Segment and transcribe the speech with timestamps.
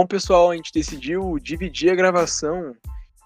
[0.00, 2.74] Bom, pessoal, a gente decidiu dividir a gravação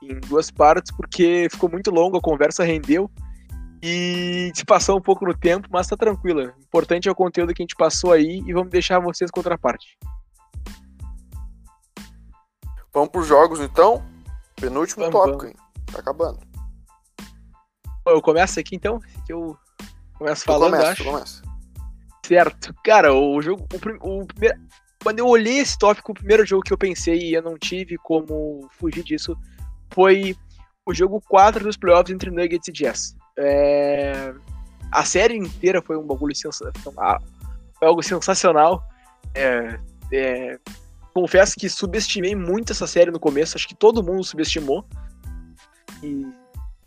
[0.03, 3.09] em duas partes porque ficou muito longa, a conversa rendeu
[3.81, 6.53] e se passou um pouco no tempo, mas tá tranquila.
[6.59, 9.39] O importante é o conteúdo que a gente passou aí e vamos deixar vocês com
[9.39, 9.97] outra parte.
[12.93, 14.05] Vamos pros jogos então?
[14.57, 15.55] Penúltimo Vamos, tópico, vamos.
[15.55, 15.57] hein?
[15.93, 16.41] Tá acabando.
[18.05, 19.57] Eu começo aqui então, que eu
[20.15, 21.05] começo falando, começa, acho.
[21.05, 21.43] tu começa.
[22.27, 22.75] Certo.
[22.83, 23.65] Cara, o jogo.
[23.73, 24.61] O, prim- o primeiro,
[25.05, 27.99] quando eu olhei esse tópico, o primeiro jogo que eu pensei e eu não tive
[27.99, 29.37] como fugir disso
[29.93, 30.35] foi
[30.87, 33.15] o jogo 4 dos playoffs entre Nuggets e Jazz.
[33.39, 34.33] É,
[34.91, 37.23] a série inteira foi um bagulho sensacional.
[37.79, 38.83] Foi algo sensacional.
[39.35, 39.79] É,
[40.11, 40.59] é,
[41.13, 43.59] confesso que subestimei muito essa série no começo.
[43.59, 44.87] Acho que todo mundo subestimou.
[46.03, 46.27] E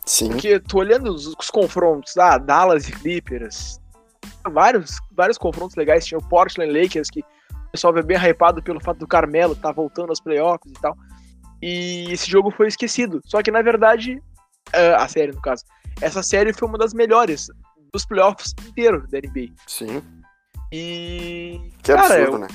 [0.08, 0.30] Sim.
[0.30, 3.80] porque tô olhando os, os confrontos, ah, Dallas e Clippers,
[4.52, 6.06] vários, vários confrontos legais.
[6.06, 7.24] Tinha o Portland Lakers, que
[7.72, 10.96] pessoal veio bem hypado pelo fato do Carmelo tá voltando aos playoffs e tal.
[11.62, 13.20] E esse jogo foi esquecido.
[13.26, 14.22] Só que, na verdade,
[14.74, 15.64] é, a série, no caso,
[16.02, 17.48] essa série foi uma das melhores
[17.92, 19.54] dos playoffs inteiro da NBA.
[19.66, 20.02] Sim.
[20.72, 21.72] E.
[21.82, 22.48] Que cara, absurdo, eu- né?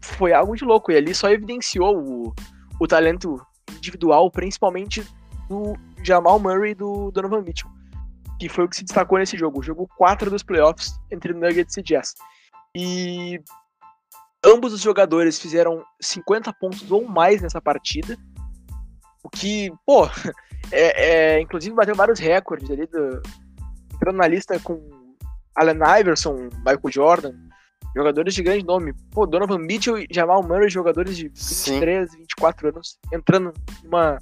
[0.00, 0.90] foi algo de louco.
[0.90, 2.34] E ali só evidenciou o,
[2.80, 3.40] o talento
[3.76, 5.06] individual, principalmente
[5.48, 7.70] do Jamal Murray e do Donovan Mitchell.
[8.40, 9.60] Que foi o que se destacou nesse jogo.
[9.60, 12.14] O jogo 4 dos playoffs entre Nuggets e Jazz.
[12.74, 13.40] E
[14.44, 18.16] ambos os jogadores fizeram 50 pontos ou mais nessa partida.
[19.22, 20.06] O que, pô,
[20.72, 23.22] é, é, inclusive bateu vários recordes ali, do,
[23.94, 24.80] entrando na lista com
[25.56, 27.32] Allen Iverson, Michael Jordan,
[27.96, 28.92] jogadores de grande nome.
[29.12, 31.74] Pô, Donovan Mitchell e Jamal Murray, jogadores de Sim.
[31.74, 33.52] 23, 24 anos, entrando
[33.84, 34.18] numa,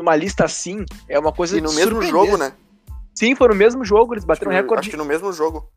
[0.00, 2.52] numa lista assim, é uma coisa E no mesmo jogo, né?
[3.14, 4.80] Sim, foi no mesmo jogo, eles Acho bateram que, recorde.
[4.80, 5.70] acho que no mesmo jogo.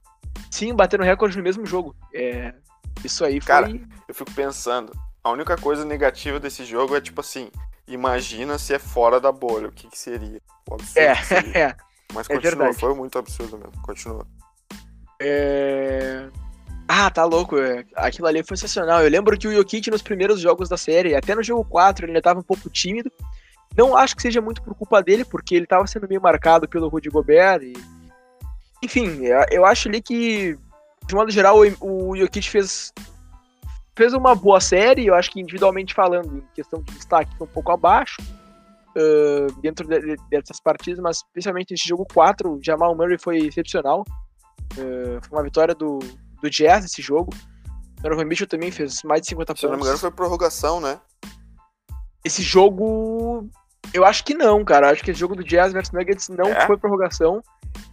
[0.59, 1.95] Sim, bateram recorde no mesmo jogo.
[2.13, 2.53] É,
[3.01, 3.47] isso aí foi.
[3.47, 3.71] Cara,
[4.07, 4.91] Eu fico pensando,
[5.23, 7.49] a única coisa negativa desse jogo é tipo assim,
[7.87, 10.41] imagina se é fora da bolha, o que, que seria?
[10.69, 11.57] O absurdo é, que seria.
[11.57, 11.75] é,
[12.13, 12.77] Mas é continua, verdade.
[12.77, 13.81] foi muito absurdo mesmo.
[13.83, 14.27] Continua.
[15.21, 16.27] é.
[16.89, 17.57] Ah, tá louco.
[17.57, 17.85] é.
[17.95, 19.01] Aquilo ali foi sensacional.
[19.01, 22.11] Eu lembro que o Jokic nos primeiros jogos da série, até no jogo 4, ele
[22.11, 23.09] ainda tava um pouco tímido.
[23.77, 26.89] Não acho que seja muito por culpa dele, porque ele tava sendo meio marcado pelo
[26.89, 27.61] Rudy Gobert.
[27.61, 27.73] E...
[28.83, 30.57] Enfim, eu- acho ali que,
[31.05, 32.93] de modo geral, o o Jokic fez,
[33.95, 35.05] fez uma boa série.
[35.07, 38.17] Eu acho que, individualmente falando, em questão de destaque, foi um pouco abaixo.
[38.97, 43.37] ah, dentro de- de- dessas partidas, mas principalmente nesse jogo 4, o Jamal Murray foi
[43.37, 44.03] excepcional.
[44.73, 45.99] Ah, foi uma vitória do,
[46.41, 47.31] do Jazz esse jogo.
[47.99, 50.01] O Donovan Mitchell também fez mais de 50 Se eu não me engano, pontos.
[50.01, 50.99] foi prorrogação, né?
[52.25, 53.47] Esse jogo,
[53.93, 54.89] eu acho que não, cara.
[54.89, 56.65] Acho que esse jogo do Jazz versus Nuggets não É?
[56.65, 57.41] foi prorrogação.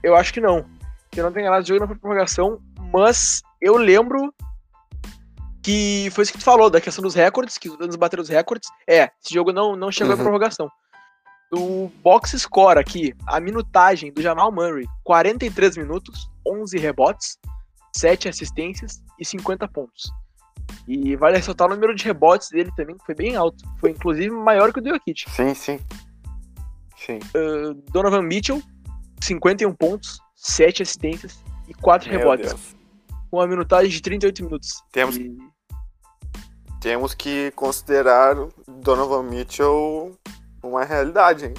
[0.02, 0.64] Eu acho que não.
[1.16, 2.60] Se eu não tenho enganado, esse jogo não foi prorrogação,
[2.92, 4.34] mas eu lembro
[5.62, 8.28] que foi isso que tu falou, da questão dos recordes, que os Suns bateram os
[8.28, 8.68] recordes.
[8.86, 10.20] É, esse jogo não, não chegou Uhum.
[10.20, 10.70] à prorrogação.
[11.50, 17.38] O box score aqui, a minutagem do Jamal Murray, 43 minutos, 11 rebotes,
[17.96, 20.12] 7 assistências e 50 pontos.
[20.86, 23.64] E vale ressaltar o número de rebotes dele também, que foi bem alto.
[23.80, 25.24] Foi inclusive maior que o do Jokic.
[25.30, 25.80] Sim, sim.
[26.94, 27.20] Sim.
[27.34, 28.60] Uh, Donovan Mitchell,
[29.22, 32.50] 51 pontos, 7 assistências e 4 Meu rebotes.
[32.52, 32.76] Deus.
[33.30, 34.82] Com uma minutagem de 38 minutos.
[34.92, 35.36] Temos- E-
[36.80, 38.36] Temos que considerar
[38.68, 40.16] Donovan Mitchell
[40.62, 41.54] uma realidade, hein?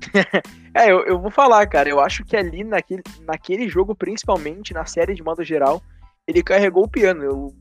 [0.76, 1.88] É, eu, eu vou falar, cara.
[1.88, 5.80] Eu acho que ali naquele, naquele jogo, principalmente, na série de modo geral,
[6.26, 7.22] ele carregou o piano.
[7.22, 7.54] Eu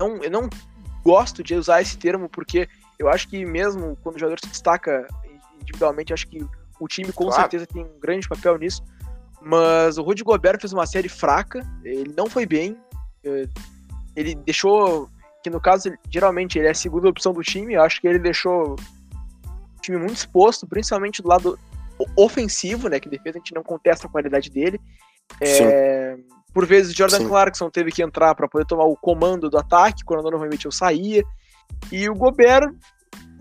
[0.00, 0.48] não, eu não
[1.04, 2.66] gosto de usar esse termo porque
[2.98, 5.06] eu acho que mesmo quando o jogador se destaca
[5.60, 6.38] individualmente, acho que
[6.80, 7.40] o time com Claro.
[7.42, 8.82] certeza tem um grande papel nisso.
[9.40, 12.76] Mas o Rudy Gobert fez uma série fraca, ele não foi bem.
[13.24, 13.46] eh,
[14.16, 15.08] Ele deixou.
[15.44, 17.74] Que no caso, geralmente ele é a segunda opção do time.
[17.74, 21.56] Eu acho que ele deixou o time muito exposto, principalmente do lado
[22.16, 22.98] ofensivo, né?
[22.98, 24.80] Que defesa a gente não contesta a qualidade dele.
[25.40, 26.16] É,
[26.52, 27.28] por vezes Jordan Sim.
[27.28, 31.22] Clarkson teve que entrar para poder tomar o comando do ataque quando Donovan Mitchell saía.
[31.92, 32.72] E o Gobert,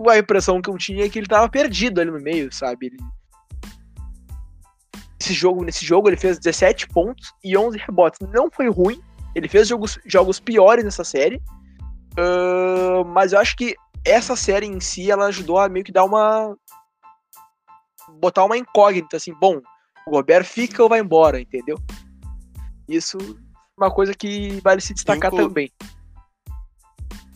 [0.09, 2.88] a impressão que eu tinha é que ele tava perdido ali no meio, sabe?
[2.88, 2.97] Ele...
[5.19, 8.19] Esse jogo, nesse jogo ele fez 17 pontos e 11 rebotes.
[8.31, 9.01] Não foi ruim.
[9.33, 11.41] Ele fez jogos, jogos piores nessa série.
[12.17, 13.75] Ahn, mas eu acho que
[14.05, 16.55] essa série em si ela ajudou a meio que dar uma
[18.19, 19.59] botar uma incógnita assim, bom,
[20.05, 21.77] o Gobert fica ou vai embora, entendeu?
[22.87, 25.71] Isso é uma coisa que vale se destacar Inclu- também.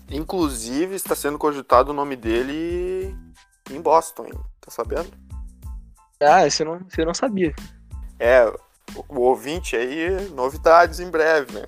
[0.09, 3.15] Inclusive, está sendo cogitado o nome dele
[3.69, 4.33] em Boston, hein?
[4.59, 5.09] Tá sabendo?
[6.21, 7.53] Ah, você não, você não sabia.
[8.19, 8.45] É,
[8.95, 11.65] o, o ouvinte aí, novidades em breve, né?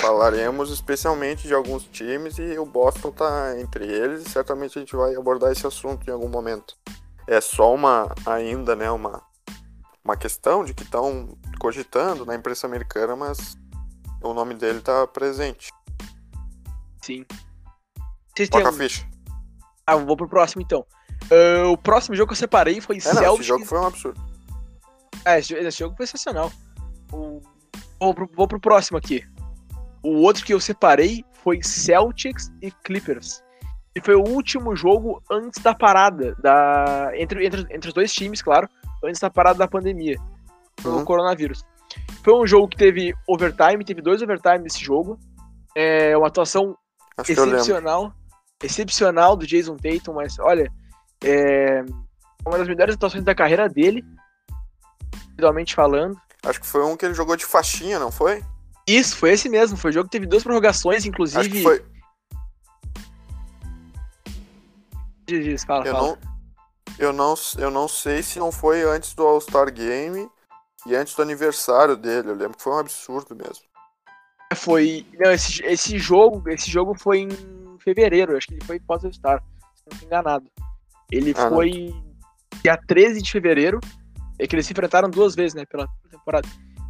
[0.00, 4.96] Falaremos especialmente de alguns times e o Boston tá entre eles e certamente a gente
[4.96, 6.76] vai abordar esse assunto em algum momento.
[7.26, 9.22] É só uma ainda, né, uma
[10.06, 13.56] uma questão de que estão cogitando na imprensa americana, mas
[14.22, 15.72] o nome dele tá presente.
[17.02, 17.26] Sim.
[18.34, 19.04] Vocês Toca a ficha.
[19.84, 20.86] Ah, vou pro próximo então.
[21.30, 23.22] Uh, o próximo jogo que eu separei foi é, Celtics.
[23.22, 24.20] Não, esse jogo foi um absurdo.
[25.24, 26.52] É, esse, esse jogo foi sensacional.
[27.12, 27.40] O...
[27.98, 29.24] Vou, pro, vou pro próximo aqui.
[30.02, 33.42] O outro que eu separei foi Celtics e Clippers.
[33.94, 37.10] E foi o último jogo antes da parada, da...
[37.14, 38.68] Entre, entre, entre os dois times, claro,
[39.02, 40.16] antes da parada da pandemia,
[40.82, 41.04] do uhum.
[41.04, 41.64] coronavírus.
[42.22, 45.18] Foi um jogo que teve overtime, teve dois overtime nesse jogo.
[45.74, 46.76] É uma atuação
[47.16, 48.12] Acho excepcional.
[48.62, 50.70] Excepcional do Jason Tatum, mas olha,
[51.22, 51.84] é
[52.46, 54.04] uma das melhores atuações da carreira dele,
[55.26, 56.20] individualmente falando.
[56.44, 58.44] Acho que foi um que ele jogou de faixinha, não foi?
[58.86, 59.76] Isso, foi esse mesmo.
[59.76, 61.40] Foi um jogo que teve duas prorrogações, inclusive.
[61.40, 61.84] Acho que foi.
[65.26, 66.08] Diz, diz, fala, eu fala.
[66.08, 66.18] Não,
[66.98, 70.30] eu, não, eu não sei se não foi antes do All-Star Game
[70.86, 72.30] e antes do aniversário dele.
[72.30, 73.64] Eu lembro que foi um absurdo mesmo.
[74.54, 75.04] Foi.
[75.18, 77.28] Não, esse, esse jogo, esse jogo foi em
[77.80, 79.42] fevereiro, acho que ele foi pós-All-Star,
[79.74, 80.50] se não me enganado.
[81.10, 82.60] Ele ah, foi não.
[82.62, 83.80] dia 13 de fevereiro.
[84.38, 86.46] É que eles se enfrentaram duas vezes, né, pela temporada.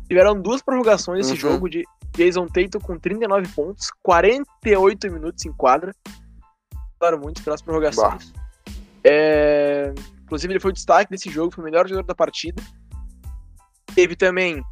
[0.09, 1.53] Tiveram duas prorrogações nesse uhum.
[1.53, 1.85] jogo de
[2.17, 5.93] Jason Tatum com 39 pontos, 48 minutos em quadra.
[6.99, 8.33] Claro, muito pelas prorrogações.
[9.05, 9.93] É...
[10.25, 12.61] Inclusive, ele foi o destaque desse jogo, foi o melhor jogador da partida.
[13.95, 14.63] Teve também.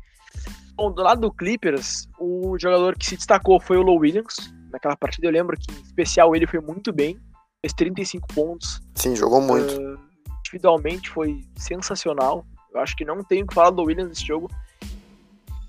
[0.75, 4.52] Bom, do lado do Clippers, o jogador que se destacou foi o Low Williams.
[4.73, 7.17] Naquela partida, eu lembro que, em especial, ele foi muito bem.
[7.64, 8.82] Fez 35 pontos.
[8.94, 9.75] Sim, jogou muito.
[9.75, 9.99] Uh,
[10.40, 12.44] individualmente foi sensacional.
[12.70, 14.50] Eu acho que não tenho que falar do Williams nesse jogo.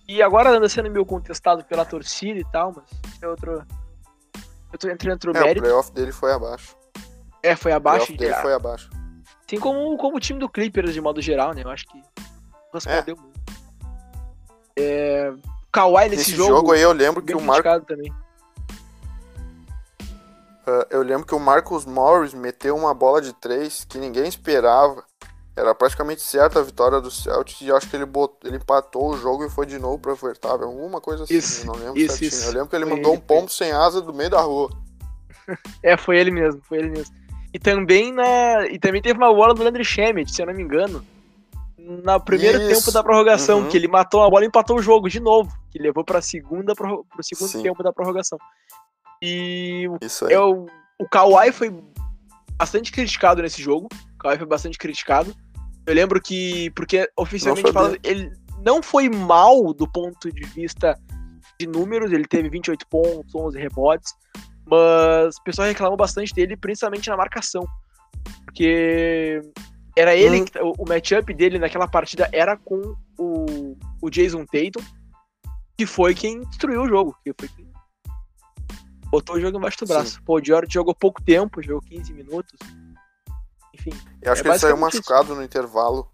[0.05, 2.83] E agora anda sendo meio contestado pela torcida e tal, mas
[3.21, 3.65] é outro.
[4.73, 5.59] Eu tô entrando entre o é, mérito.
[5.59, 6.75] O playoff dele foi abaixo.
[7.41, 8.11] É, foi abaixo.
[8.11, 8.89] O dele foi abaixo.
[9.47, 11.61] Assim como, como o time do Clippers de modo geral, né?
[11.63, 12.01] Eu acho que
[12.73, 13.21] respondeu é.
[13.21, 13.41] muito.
[14.77, 15.33] É,
[15.71, 18.11] Kawhi nesse, nesse jogo, jogo aí eu lembro que o Marco também.
[20.67, 25.03] Uh, eu lembro que o Marcus Morris meteu uma bola de três que ninguém esperava.
[25.55, 29.17] Era praticamente certa a vitória do Celtics e acho que ele, botou, ele empatou o
[29.17, 30.63] jogo e foi de novo pro overtime.
[30.63, 32.47] Alguma coisa assim, isso, não lembro isso, isso.
[32.47, 34.69] Eu lembro que ele mandou ele, um pombo sem asa do meio da rua.
[35.81, 37.13] é, foi ele mesmo, foi ele mesmo.
[37.53, 38.67] E também na.
[38.67, 41.05] E também teve uma bola do Landry Schmidt, se eu não me engano.
[41.77, 42.67] No primeiro isso.
[42.67, 43.69] tempo da prorrogação, uhum.
[43.69, 45.55] que ele matou a bola e empatou o jogo de novo.
[45.69, 47.63] Que levou segunda pro segundo Sim.
[47.63, 48.37] tempo da prorrogação.
[49.25, 50.33] E Isso aí.
[50.33, 50.67] Eu,
[50.99, 51.73] o Kawhi foi
[52.57, 53.87] bastante criticado nesse jogo.
[54.15, 55.35] O Kawhi foi bastante criticado.
[55.85, 58.31] Eu lembro que, porque oficialmente falando, ele
[58.63, 60.97] não foi mal do ponto de vista
[61.59, 64.13] de números, ele teve 28 pontos, 11 rebotes,
[64.65, 67.63] mas o pessoal reclamou bastante dele, principalmente na marcação.
[68.45, 69.41] Porque
[69.95, 70.45] era ele, hum.
[70.45, 74.83] que, o, o matchup dele naquela partida era com o, o Jason Tatum,
[75.77, 77.64] que foi quem destruiu o jogo, que foi quem
[79.15, 80.15] botou o jogo embaixo do braço.
[80.15, 80.21] Sim.
[80.25, 82.53] Pô, o George jogou pouco tempo, jogou 15 minutos.
[83.73, 83.91] Enfim.
[84.21, 85.35] Eu acho é que ele saiu machucado isso.
[85.35, 86.07] no intervalo.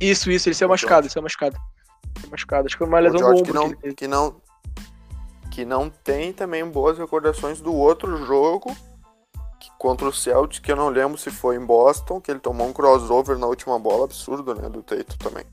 [0.00, 1.56] Isso, isso, ele saiu machucado, ele saiu machucado.
[2.20, 2.66] Saiu machucado.
[2.66, 3.44] Acho que foi uma lesão ombro.
[3.44, 4.42] Que não, que, que, não,
[5.50, 8.76] que não tem também boas recordações do outro jogo
[9.58, 12.66] que, contra o Celtics, que eu não lembro se foi em Boston, que ele tomou
[12.66, 15.44] um crossover na última bola, absurdo, né, do Teito também.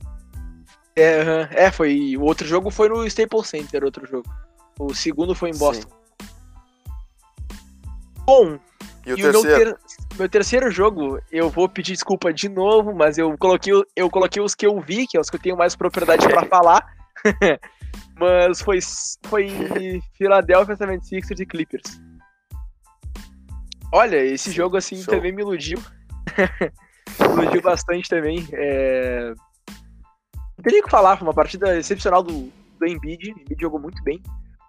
[0.95, 2.15] É, é, foi.
[2.15, 4.29] O outro jogo foi no Staples Center, outro jogo.
[4.79, 5.89] O segundo foi em Boston.
[5.89, 6.04] Sim.
[8.25, 8.59] Bom,
[9.05, 9.69] e o e terceiro?
[9.69, 10.17] Meu, ter...
[10.17, 14.55] meu, terceiro jogo, eu vou pedir desculpa de novo, mas eu coloquei, eu coloquei os
[14.55, 16.83] que eu vi, que é os que eu tenho mais propriedade para falar.
[18.19, 18.79] mas foi,
[19.25, 22.01] foi Philadelphia 76ers e Clippers.
[23.91, 25.13] Olha, esse jogo assim show.
[25.13, 25.77] também me iludiu.
[27.37, 28.47] me iludiu bastante também.
[28.53, 29.33] É...
[30.65, 33.31] Não o que falar, foi uma partida excepcional do, do Embiid.
[33.31, 34.21] O Embiid jogou muito bem.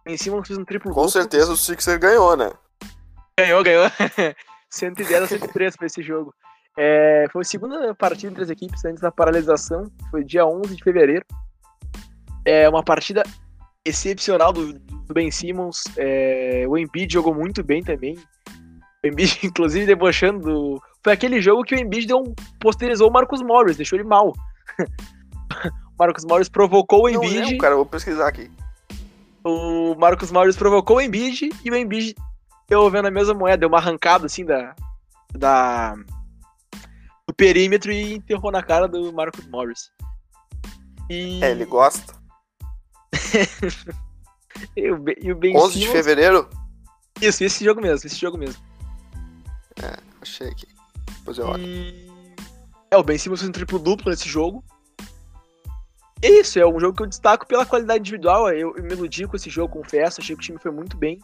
[0.07, 2.53] Em cima fez um triplo Com certeza o Sixer ganhou, né?
[3.39, 3.85] Ganhou, ganhou.
[4.71, 6.35] 110 a 103 foi esse jogo.
[6.79, 9.91] É, foi a segunda partida entre as equipes antes da paralisação.
[10.11, 11.25] Foi dia 11 de fevereiro.
[12.47, 13.23] É uma partida
[13.85, 15.85] excepcional do, do Ben Simmons.
[15.99, 18.17] É, o Embiid jogou muito bem também.
[19.05, 20.41] O Embiid, inclusive, debochando.
[20.41, 20.83] Do...
[21.05, 24.33] Foi aquele jogo que o Embiid deu um, posterizou o Marcos Morris, deixou ele mal.
[24.81, 27.35] o Marcos Morris provocou o Embiid.
[27.35, 28.51] Não lembro, cara, vou pesquisar aqui.
[29.45, 32.15] O Marcos Morris provocou o Embiid e o Embiid
[32.69, 34.75] eu vendo a mesma moeda, deu uma arrancada assim da,
[35.33, 35.95] da
[37.27, 39.91] do perímetro e enterrou na cara do Marcus Morris.
[41.11, 41.43] E...
[41.43, 42.15] É, ele gosta.
[44.75, 46.49] E o, Ben- e o Ben 11 de fevereiro?
[47.21, 48.63] Isso, esse jogo mesmo, esse jogo mesmo.
[50.21, 50.67] Achei aqui.
[51.19, 51.63] Depois eu olho.
[51.63, 52.11] E...
[52.91, 54.65] É, o Ben Simmons fez um triplo duplo nesse jogo.
[56.23, 58.49] É isso, é um jogo que eu destaco pela qualidade individual.
[58.49, 60.21] Eu, eu me iludi com esse jogo, confesso.
[60.21, 61.21] Achei que o time foi muito bem.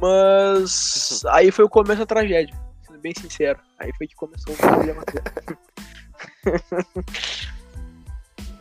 [0.00, 2.54] Mas aí foi o começo da tragédia,
[2.86, 3.58] sendo bem sincero.
[3.78, 5.58] Aí foi que começou o problema todo.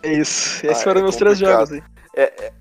[0.04, 0.66] é isso.
[0.66, 1.70] Esses Ah, foram é meus três complicado.
[1.70, 1.84] jogos
[2.16, 2.52] aí.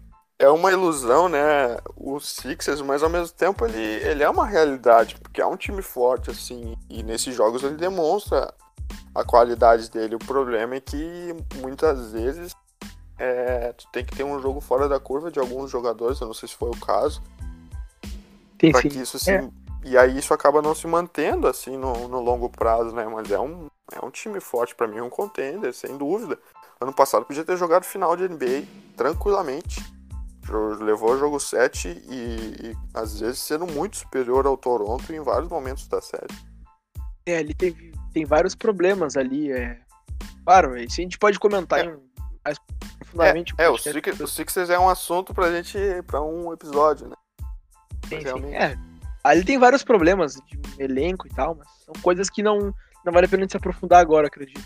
[0.41, 1.77] É uma ilusão, né?
[1.97, 5.83] O Sixers, mas ao mesmo tempo ele, ele é uma realidade, porque é um time
[5.83, 8.55] forte, assim, e nesses jogos ele demonstra
[9.13, 10.15] a qualidade dele.
[10.15, 12.55] O problema é que muitas vezes
[13.19, 16.35] é, tu tem que ter um jogo fora da curva de alguns jogadores, eu não
[16.35, 17.21] sei se foi o caso,
[18.59, 19.31] para que isso assim.
[19.33, 19.49] É.
[19.85, 23.07] E aí isso acaba não se mantendo assim no, no longo prazo, né?
[23.07, 26.39] Mas é um, é um time forte para mim, um contender, sem dúvida.
[26.81, 29.81] Ano passado podia ter jogado final de NBA tranquilamente.
[30.81, 35.49] Levou o jogo 7 e, e às vezes sendo muito superior ao Toronto em vários
[35.51, 36.35] momentos da série.
[37.27, 39.53] É, ali tem, tem vários problemas ali.
[39.53, 39.79] É...
[40.45, 41.85] Claro, isso a gente pode comentar É.
[41.85, 42.09] em-
[42.45, 42.59] mais
[42.99, 43.55] profundamente.
[43.59, 47.17] É, o, podcast, Sixers, o Sixers é um assunto pra gente, pra um episódio, né?
[48.09, 48.25] Sim, sim.
[48.25, 48.55] realmente.
[48.55, 48.79] É,
[49.25, 52.75] ali tem vários problemas de elenco e tal, mas são coisas que não,
[53.05, 54.63] não vale a pena a gente se aprofundar agora, acredito.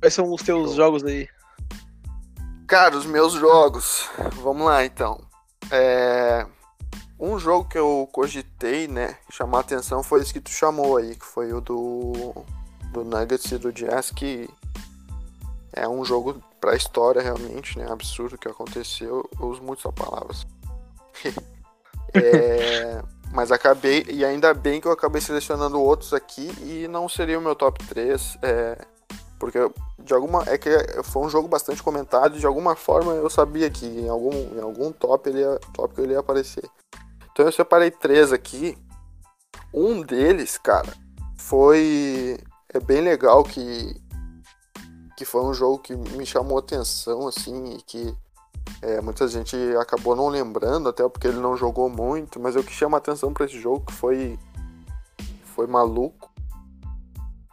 [0.00, 0.76] Quais são os teus Show.
[0.76, 1.28] jogos aí?
[2.66, 4.08] Cara, os meus jogos.
[4.42, 5.20] Vamos lá então.
[5.70, 6.46] É,
[7.24, 9.16] Um jogo que eu cogitei, né?
[9.30, 12.34] Chamar a atenção foi esse que tu chamou aí, que foi o do,
[12.92, 14.50] do Nuggets e do Jazz, que
[15.72, 17.86] é um jogo pra história realmente, né?
[17.88, 19.28] Absurdo que aconteceu.
[19.38, 20.34] Eu uso muito essa palavra.
[22.14, 23.02] É,
[23.32, 27.42] Mas acabei, e ainda bem que eu acabei selecionando outros aqui e não seria o
[27.42, 28.38] meu top 3.
[28.42, 28.78] É,
[29.38, 29.58] porque
[29.98, 30.44] de alguma.
[30.46, 30.70] É que
[31.02, 34.60] foi um jogo bastante comentado e de alguma forma eu sabia que em algum, em
[34.60, 36.68] algum top ele ia, tópico ele ia aparecer.
[37.32, 38.76] Então eu separei três aqui.
[39.72, 40.92] Um deles, cara,
[41.36, 42.38] foi.
[42.68, 44.00] É bem legal que.
[45.16, 48.14] Que foi um jogo que me chamou atenção, assim, e que
[48.82, 52.72] é, muita gente acabou não lembrando, até porque ele não jogou muito, mas o que
[52.72, 54.38] chama atenção pra esse jogo que foi.
[55.54, 56.30] Foi maluco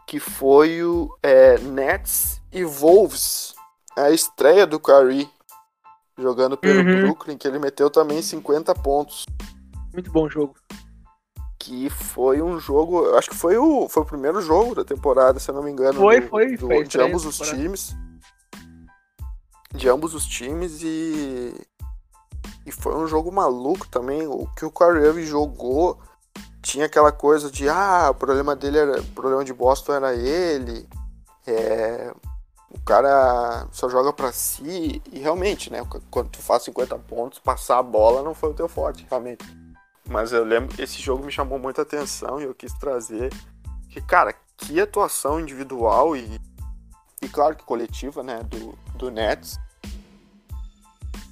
[0.08, 3.54] que foi o é, Nets e Wolves.
[3.96, 5.30] A estreia do Curry
[6.18, 7.02] jogando pelo Uhum.
[7.02, 9.26] Brooklyn, que ele meteu também 50 pontos.
[9.94, 10.56] Muito bom jogo.
[11.60, 15.40] Que foi um jogo, eu acho que foi o, foi o primeiro jogo da temporada,
[15.40, 16.00] se eu não me engano.
[16.00, 17.96] Foi, do- foi, do- foi de ambos os times.
[19.74, 21.54] De ambos os times e.
[22.66, 24.28] E foi um jogo maluco também.
[24.28, 26.00] O que o Irving jogou
[26.62, 29.02] tinha aquela coisa de ah, o problema dele era.
[29.02, 30.88] O problema de Boston era ele.
[31.48, 32.14] É,
[32.70, 35.02] o cara só joga pra si.
[35.12, 35.86] E realmente, né?
[36.12, 39.46] Quando tu faz 50 pontos, passar a bola não foi o teu forte, realmente.
[40.08, 43.32] Mas eu lembro esse jogo me chamou muita atenção e eu quis trazer.
[43.90, 46.40] Que, cara, que atuação individual e.
[47.22, 48.42] E claro que coletiva, né?
[48.44, 49.60] Do, do Nets.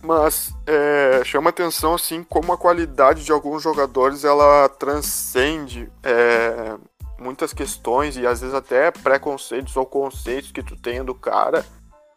[0.04, 6.78] Mas é, chama atenção assim como a qualidade de alguns jogadores ela transcende é,
[7.20, 11.66] muitas questões e às vezes até preconceitos ou conceitos que tu tenha do cara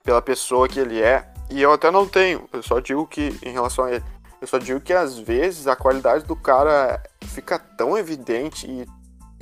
[0.05, 1.33] pela pessoa que ele é.
[1.51, 4.05] E eu até não tenho, eu só digo que em relação a ele,
[4.41, 8.87] eu só digo que às vezes a qualidade do cara fica tão evidente e,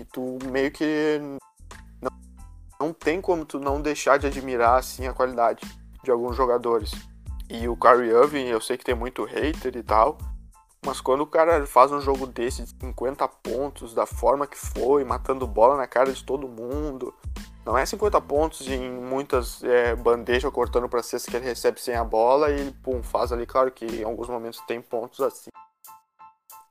[0.00, 1.20] e tu meio que
[2.80, 5.62] não tem como tu não deixar de admirar assim a qualidade
[6.02, 6.92] de alguns jogadores.
[7.50, 10.16] E o Kyrie Irving, eu sei que tem muito hater e tal,
[10.84, 15.02] mas quando o cara faz um jogo desse de 50 pontos, da forma que foi,
[15.02, 17.12] matando bola na cara de todo mundo,
[17.66, 21.96] não é 50 pontos em muitas é, bandejas cortando pra cesta que ele recebe sem
[21.96, 25.50] a bola e pum, faz ali, claro que em alguns momentos tem pontos assim.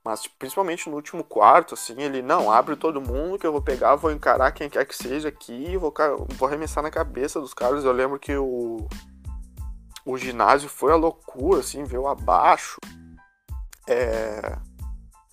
[0.08, 3.98] Mas principalmente no último quarto, assim, ele não abre todo mundo que eu vou pegar,
[3.98, 5.94] vou encarar quem quer que seja aqui vou,
[6.38, 7.84] vou arremessar na cabeça dos caras.
[7.84, 8.88] Eu lembro que o,
[10.06, 12.80] o ginásio foi a loucura, assim, veio abaixo.
[13.86, 14.58] É,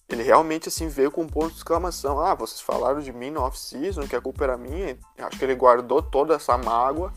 [0.09, 2.19] ele realmente, assim, veio com um ponto de exclamação.
[2.19, 4.99] Ah, vocês falaram de mim no off-season, que a culpa era minha.
[5.19, 7.13] Acho que ele guardou toda essa mágoa.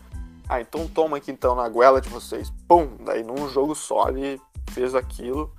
[0.48, 2.54] Ah, então toma aqui, então, na goela de vocês.
[2.68, 2.98] Pum!
[3.04, 5.57] Daí, num jogo só, ele fez aquilo.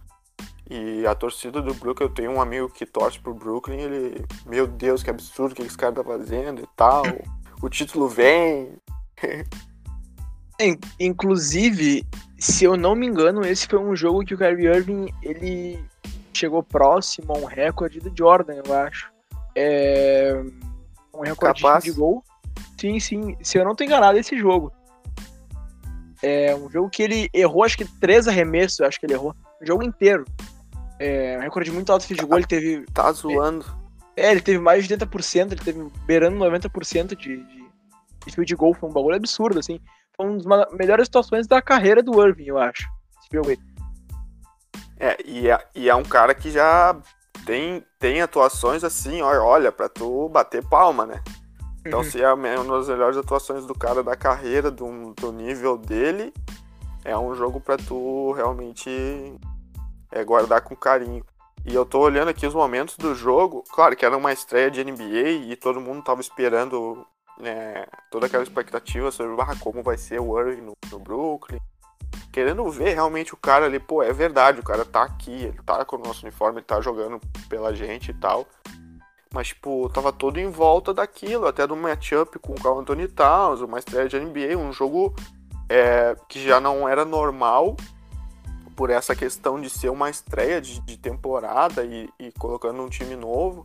[0.71, 4.27] E a torcida do Brooklyn, eu tenho um amigo que torce pro Brooklyn, ele...
[4.45, 7.03] Meu Deus, que absurdo que esse cara tá fazendo e tal.
[7.63, 8.77] O título vem,
[10.61, 12.05] In- Inclusive,
[12.39, 15.83] se eu não me engano, esse foi um jogo que o Kyrie Irving ele
[16.35, 19.11] chegou próximo a um recorde do Jordan, eu acho.
[19.57, 20.41] É...
[21.15, 21.85] Um recorde Capaz.
[21.85, 22.23] de gol.
[22.79, 23.37] Sim, sim.
[23.43, 24.73] Se eu não tô enganado, esse jogo.
[26.23, 29.35] É um jogo que ele errou, acho que três arremessos, acho que ele errou.
[29.61, 30.25] O jogo inteiro.
[30.99, 32.85] É, um recorde muito alto de field goal, ele teve.
[32.93, 33.64] Tá zoando.
[34.17, 37.71] É, ele teve mais de 80%, ele teve beirando 90% de, de,
[38.26, 39.81] de field goal, foi um bagulho absurdo, assim.
[40.17, 42.88] Foi uma das melhores situações da carreira do Irving, eu acho.
[43.21, 43.59] Esse jogo aí.
[44.99, 46.97] É, e é, e é um cara que já
[47.47, 51.23] tem, tem atuações assim, olha, olha, pra tu bater palma, né?
[51.87, 52.05] Então, uhum.
[52.05, 56.35] se é uma das melhores atuações do cara da carreira, do, do nível dele,
[57.05, 58.90] é um jogo para tu realmente
[60.11, 61.25] é, guardar com carinho.
[61.67, 64.83] E eu tô olhando aqui os momentos do jogo, claro que era uma estreia de
[64.83, 67.05] NBA e todo mundo tava esperando
[67.38, 71.61] né, toda aquela expectativa sobre ah, como vai ser o Irving no, no Brooklyn,
[72.33, 75.85] querendo ver realmente o cara ali, pô, é verdade, o cara tá aqui, ele tá
[75.85, 78.47] com o nosso uniforme, ele tá jogando pela gente e tal.
[79.33, 83.61] Mas, tipo, tava todo em volta daquilo, até do matchup com o Carl Anthony Towns,
[83.61, 85.15] uma estreia de NBA, um jogo
[85.69, 87.77] é, que já não era normal
[88.78, 93.16] por essa questão de ser uma estreia de, de temporada e, e colocando um time
[93.16, 93.64] novo.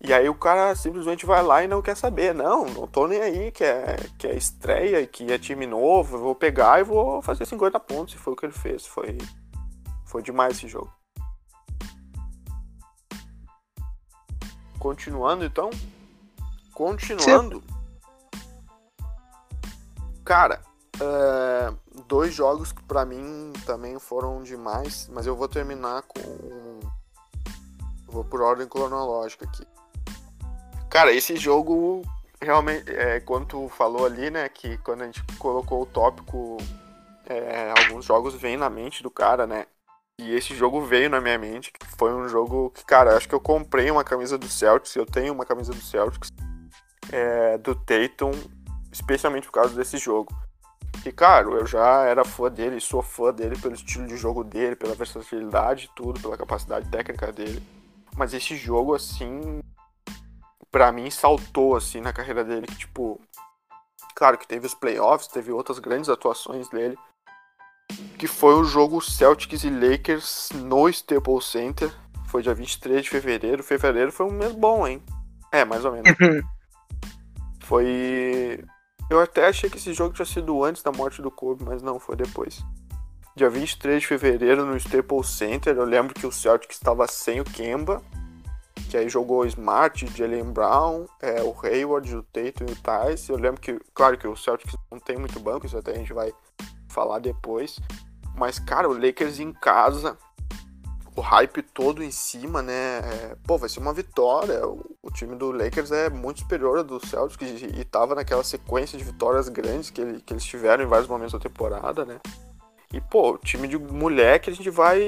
[0.00, 2.32] E aí o cara simplesmente vai lá e não quer saber.
[2.32, 6.20] Não, não tô nem aí, que é, que é estreia, que é time novo, eu
[6.20, 8.14] vou pegar e vou fazer 50 pontos.
[8.14, 8.86] E foi o que ele fez.
[8.86, 9.18] Foi,
[10.06, 10.92] foi demais esse jogo.
[14.78, 15.68] Continuando então.
[16.72, 17.60] Continuando.
[20.24, 20.62] Cara,
[21.00, 21.74] é,
[22.06, 26.80] dois jogos que pra mim também foram demais, mas eu vou terminar com.
[28.06, 29.66] Vou por ordem cronológica aqui.
[30.88, 32.02] Cara, esse jogo
[32.40, 36.58] realmente, é, quando tu falou ali, né, que quando a gente colocou o tópico,
[37.26, 39.66] é, alguns jogos vêm na mente do cara, né?
[40.20, 41.72] E esse jogo veio na minha mente.
[41.98, 44.94] Foi um jogo que, cara, acho que eu comprei uma camisa do Celtics.
[44.94, 46.28] Eu tenho uma camisa do Celtics,
[47.10, 48.30] é, do Tatum,
[48.92, 50.32] especialmente por causa desse jogo.
[51.04, 54.76] E, cara, eu já era fã dele, sou fã dele pelo estilo de jogo dele,
[54.76, 57.62] pela versatilidade, tudo, pela capacidade técnica dele.
[58.16, 59.60] Mas esse jogo, assim,
[60.70, 63.20] para mim saltou assim na carreira dele, que tipo,
[64.14, 66.96] claro que teve os playoffs, teve outras grandes atuações dele,
[68.18, 71.92] que foi o jogo Celtics e Lakers no Staples Center,
[72.28, 73.62] foi dia 23 de fevereiro.
[73.62, 75.00] Fevereiro foi um mês bom, hein?
[75.52, 76.10] É, mais ou menos.
[76.20, 76.42] Uhum.
[77.60, 78.64] foi
[79.10, 81.98] eu até achei que esse jogo tinha sido antes da morte do Kobe, mas não,
[81.98, 82.64] foi depois.
[83.36, 87.44] Dia 23 de fevereiro no Staples Center, eu lembro que o Celtics estava sem o
[87.44, 88.02] Kemba
[88.94, 93.28] que aí jogou o Smart, Jalen Brown, é, o Hayward, o Tatum e o Tice.
[93.28, 96.12] Eu lembro que, claro que o Celtics não tem muito banco, isso até a gente
[96.12, 96.32] vai
[96.88, 97.80] falar depois.
[98.36, 100.16] Mas, cara, o Lakers em casa,
[101.16, 102.98] o hype todo em cima, né?
[102.98, 104.66] É, pô, vai ser uma vitória.
[104.66, 108.42] O, o, time do Lakers é muito superior ao do Celtics e, e tava naquela
[108.42, 112.18] sequência de vitórias grandes que, ele, que eles tiveram em vários momentos da temporada, né?
[112.92, 115.00] E, pô, time de moleque, a gente vai.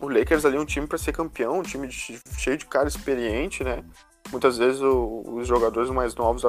[0.00, 2.88] O Lakers ali é um time para ser campeão, um time de, cheio de cara
[2.88, 3.84] experiente, né?
[4.30, 6.42] Muitas vezes o, os jogadores mais novos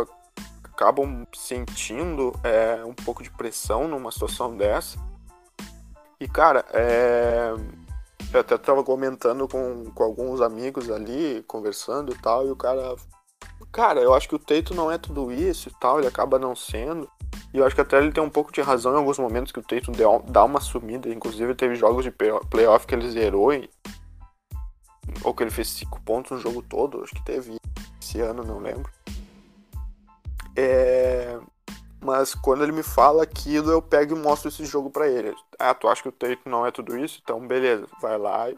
[0.63, 4.98] acabam sentindo é, um pouco de pressão numa situação dessa.
[6.19, 7.54] E, cara, é...
[8.34, 12.96] eu até tava comentando com, com alguns amigos ali, conversando e tal, e o cara.
[13.72, 16.56] Cara, eu acho que o Teito não é tudo isso e tal, ele acaba não
[16.56, 17.10] sendo.
[17.54, 19.60] E eu acho que até ele tem um pouco de razão em alguns momentos que
[19.60, 21.10] o deu, dá uma sumida.
[21.10, 23.69] Inclusive teve jogos de playoff que ele zerou e...
[25.24, 27.04] ou que ele fez 5 pontos no jogo todo.
[27.04, 27.58] Acho que teve
[28.02, 28.91] esse ano, não lembro.
[30.56, 31.39] É...
[32.03, 35.33] Mas quando ele me fala aquilo, eu pego e mostro esse jogo para ele.
[35.57, 37.19] Ah, tu acha que o Tatum não é tudo isso?
[37.23, 38.57] Então beleza, vai lá e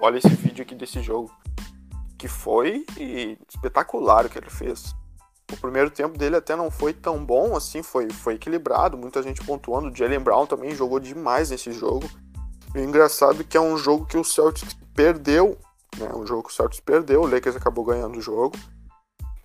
[0.00, 1.30] olha esse vídeo aqui desse jogo.
[2.18, 2.84] Que foi
[3.48, 4.94] espetacular o que ele fez
[5.52, 9.44] o primeiro tempo dele até não foi tão bom assim, foi, foi equilibrado, muita gente
[9.44, 9.88] pontuando.
[9.88, 12.08] O Jalen Brown também jogou demais nesse jogo.
[12.74, 15.58] E o engraçado é que é um jogo que o Celtics perdeu,
[15.98, 16.08] né?
[16.14, 18.56] Um jogo que o Celtics perdeu, o Lakers acabou ganhando o jogo.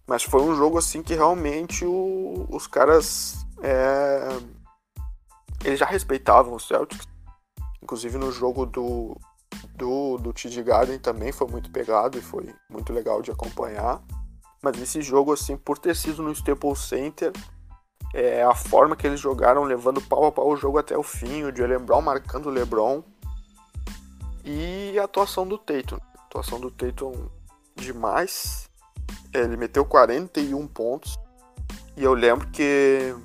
[0.07, 4.27] Mas foi um jogo assim que realmente o, os caras é,
[5.63, 7.07] eles já respeitavam o Celtics.
[7.81, 9.17] Inclusive no jogo do,
[9.75, 14.01] do, do TD Garden também foi muito pegado e foi muito legal de acompanhar.
[14.61, 17.31] Mas esse jogo, assim, por ter sido no Staples Center,
[18.13, 21.43] é, a forma que eles jogaram, levando pau a pau o jogo até o fim,
[21.43, 23.03] o Jalen Brown marcando o LeBron.
[24.43, 25.97] E a atuação do Tatum.
[26.17, 27.29] A atuação do Tatum
[27.75, 28.69] demais.
[29.35, 31.19] Ele meteu 41 pontos.
[31.97, 33.15] E eu lembro que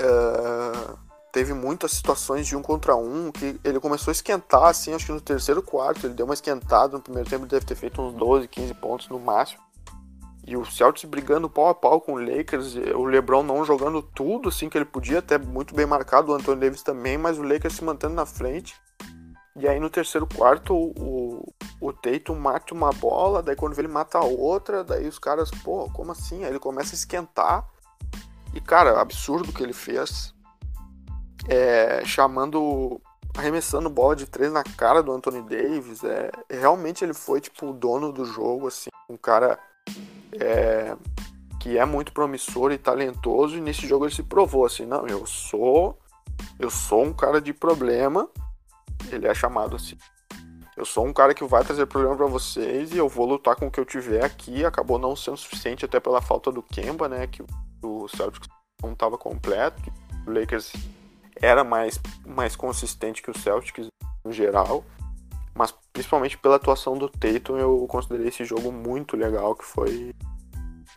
[0.00, 0.98] uh,
[1.32, 5.12] teve muitas situações de um contra um que ele começou a esquentar, assim, acho que
[5.12, 6.96] no terceiro quarto ele deu uma esquentada.
[6.96, 9.62] No primeiro tempo ele deve ter feito uns 12, 15 pontos no máximo.
[10.46, 14.48] E o Celtics brigando pau a pau com o Lakers, o LeBron não jogando tudo
[14.48, 17.74] assim que ele podia, até muito bem marcado, o Anthony Davis também, mas o Lakers
[17.74, 18.74] se mantendo na frente.
[19.58, 24.18] E aí no terceiro quarto o, o Tatum mata uma bola, daí quando ele mata
[24.18, 26.44] a outra, daí os caras, pô, como assim?
[26.44, 27.68] Aí ele começa a esquentar.
[28.54, 30.32] E cara, absurdo que ele fez.
[31.48, 33.00] É, chamando.
[33.36, 36.04] arremessando bola de três na cara do Anthony Davis.
[36.04, 39.58] É, realmente ele foi tipo o dono do jogo, assim, um cara
[40.40, 40.96] é,
[41.58, 43.56] que é muito promissor e talentoso.
[43.56, 45.98] E nesse jogo ele se provou assim, não, eu sou.
[46.60, 48.30] Eu sou um cara de problema
[49.10, 49.96] ele é chamado assim.
[50.76, 53.66] Eu sou um cara que vai trazer problema para vocês e eu vou lutar com
[53.66, 54.64] o que eu tiver aqui.
[54.64, 57.26] Acabou não sendo suficiente até pela falta do Kemba, né?
[57.26, 57.42] Que
[57.82, 58.48] o Celtics
[58.80, 59.92] não estava completo.
[60.24, 60.72] O Lakers
[61.34, 63.88] era mais, mais consistente que o Celtics
[64.24, 64.84] no geral.
[65.52, 70.14] Mas principalmente pela atuação do Tatum, eu considerei esse jogo muito legal, que foi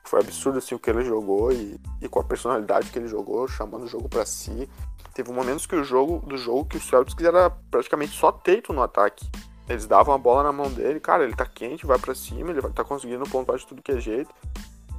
[0.03, 3.47] foi absurdo assim o que ele jogou e, e com a personalidade que ele jogou,
[3.47, 4.69] chamando o jogo para si.
[5.13, 8.81] Teve momentos que o jogo do jogo que o Celtics era praticamente só teito no
[8.81, 9.29] ataque.
[9.67, 12.61] Eles davam a bola na mão dele, cara, ele tá quente, vai para cima, ele
[12.61, 14.33] vai tá conseguindo pontuar de tudo que é jeito.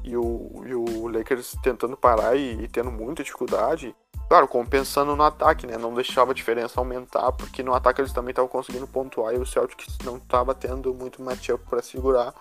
[0.05, 3.95] E o, e o Lakers tentando parar e, e tendo muita dificuldade.
[4.29, 5.77] Claro, compensando no ataque, né?
[5.77, 9.47] Não deixava a diferença aumentar, porque no ataque eles também estavam conseguindo pontuar e o
[9.47, 12.35] Celtics não estava tendo muito matchup para segurar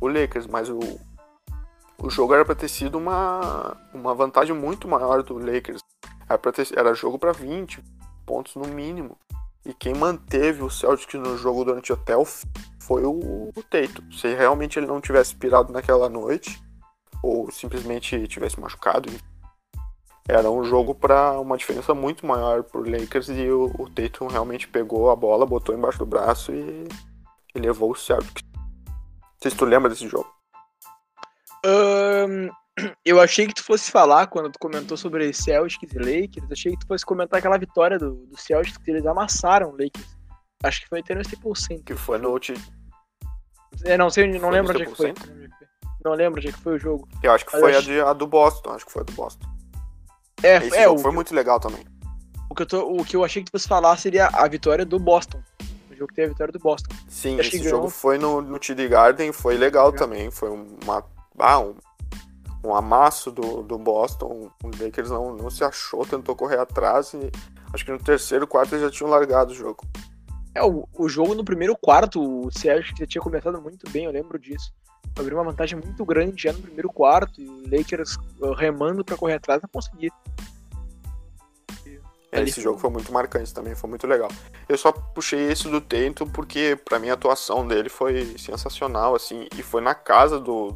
[0.00, 0.80] o Lakers, mas o,
[2.02, 5.80] o jogo era para ter sido uma, uma vantagem muito maior do Lakers.
[6.28, 7.82] Era, ter, era jogo para 20
[8.26, 9.16] pontos no mínimo.
[9.64, 12.48] E quem manteve o Celtics no jogo durante até o fim
[12.80, 14.02] foi o, o Teito.
[14.12, 16.60] Se realmente ele não tivesse pirado naquela noite,
[17.22, 19.08] ou simplesmente tivesse machucado,
[20.28, 25.08] era um jogo para uma diferença muito maior pro Lakers e o, o realmente pegou
[25.08, 26.88] a bola, botou embaixo do braço e,
[27.54, 28.42] e levou o Celtics.
[28.56, 30.41] Não sei se tu lembra desse jogo.
[31.64, 32.50] Um,
[33.04, 36.78] eu achei que tu fosse falar, quando tu comentou sobre Celtics e Lakers, achei que
[36.78, 40.16] tu fosse comentar aquela vitória do, do Celtics, que eles amassaram o Lakers.
[40.64, 41.84] Acho que foi até no Staples Center.
[41.84, 42.38] Que foi no...
[43.84, 45.14] É, não sei, não foi lembro onde é que foi.
[46.04, 47.08] Não lembro onde é que foi o jogo.
[47.22, 47.78] Eu acho que foi acho...
[47.78, 49.46] a, de, a, do Boston, acho que foi a do Boston.
[50.42, 51.84] É, Esse é, o, foi muito legal também.
[52.50, 54.84] O que, eu tô, o que eu achei que tu fosse falar seria a vitória
[54.84, 55.42] do Boston.
[55.90, 56.94] O jogo que teve a vitória do Boston.
[57.08, 59.92] Sim, esse jogo foi no, no TD Garden, foi legal é.
[59.92, 60.30] também.
[60.30, 61.02] Foi uma
[61.38, 61.74] ah, um,
[62.64, 64.50] um amasso do, do Boston.
[64.62, 67.30] O Lakers não, não se achou, tentou correr atrás e
[67.72, 69.84] acho que no terceiro quarto eles já tinham largado o jogo.
[70.54, 74.10] É, o, o jogo no primeiro quarto, o Sérgio já tinha começado muito bem, eu
[74.10, 74.72] lembro disso.
[75.18, 79.16] Abriu uma vantagem muito grande já no primeiro quarto e o Lakers uh, remando para
[79.16, 80.10] correr atrás não conseguia.
[82.30, 84.28] É, esse jogo foi muito marcante também, foi muito legal.
[84.66, 89.46] Eu só puxei esse do Tento porque para mim a atuação dele foi sensacional assim
[89.56, 90.74] e foi na casa do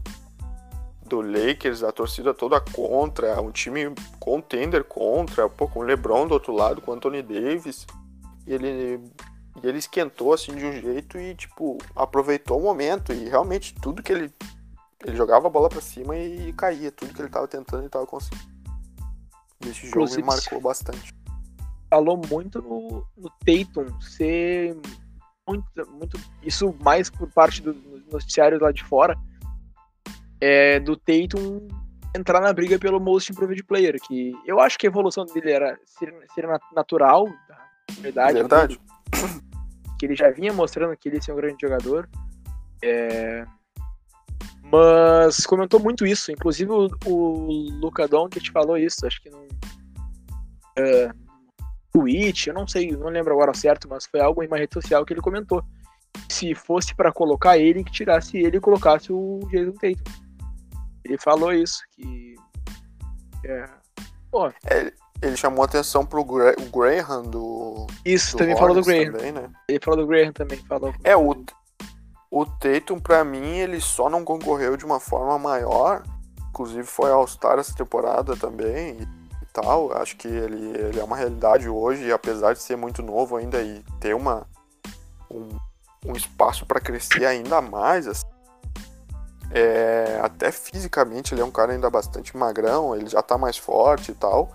[1.07, 6.35] do Lakers, a torcida toda contra, um time contender contra, pô, com o LeBron do
[6.35, 7.87] outro lado, com o Anthony Davis.
[8.47, 9.01] E ele,
[9.63, 13.13] e ele esquentou assim de um jeito e, tipo, aproveitou o momento.
[13.13, 14.33] E realmente tudo que ele.
[15.05, 16.91] Ele jogava a bola para cima e, caía.
[16.91, 18.45] Tudo que ele tava tentando e tava conseguindo.
[19.65, 21.13] E esse jogo me marcou bastante.
[21.89, 24.77] Falou muito no, no Tatum ser
[25.47, 26.21] muito, muito.
[26.43, 27.77] Isso mais por parte dos
[28.11, 29.17] noticiários lá de fora
[30.41, 31.67] é, do Tatum
[32.15, 35.79] entrar na briga pelo Most Improved Player, que eu acho que a evolução dele era
[35.85, 38.35] ser, ser natural, na verdade.
[38.35, 38.81] Verdade.
[39.99, 42.09] Que ele já vinha mostrando que ele ia ser um grande jogador.
[42.83, 43.47] É,
[44.71, 51.15] mas comentou muito isso, inclusive o, o Luca Doncic falou isso, acho que no uh,
[51.93, 55.05] tweet, eu não sei, não lembro agora certo, mas foi algo em uma rede social
[55.05, 55.63] que ele comentou.
[56.29, 60.26] Se fosse para colocar ele, que tirasse ele e colocasse o Jason Tatum.
[61.07, 62.35] Ele falou isso, que.
[63.45, 63.69] É,
[64.29, 64.49] pô.
[64.67, 64.93] É,
[65.23, 67.87] ele chamou atenção pro Gra Graham do.
[68.05, 69.13] Isso, do também falou do Graham.
[69.13, 69.49] Também, né?
[69.69, 70.93] Ele falou do Graham também, falou.
[71.05, 71.45] É, o,
[72.29, 76.03] o Tatum, pra mim, ele só não concorreu de uma forma maior.
[76.51, 79.97] Inclusive foi All-Star essa temporada também e, tal.
[79.97, 83.83] Acho que ele, ele é uma realidade hoje, apesar de ser muito novo ainda e
[84.01, 84.45] ter uma,
[85.31, 85.57] um,
[86.05, 88.09] um espaço para crescer ainda mais.
[88.09, 88.27] Assim,
[89.51, 94.13] é, até fisicamente ele é um cara ainda bastante magrão, ele já tá mais forte
[94.13, 94.53] e tal.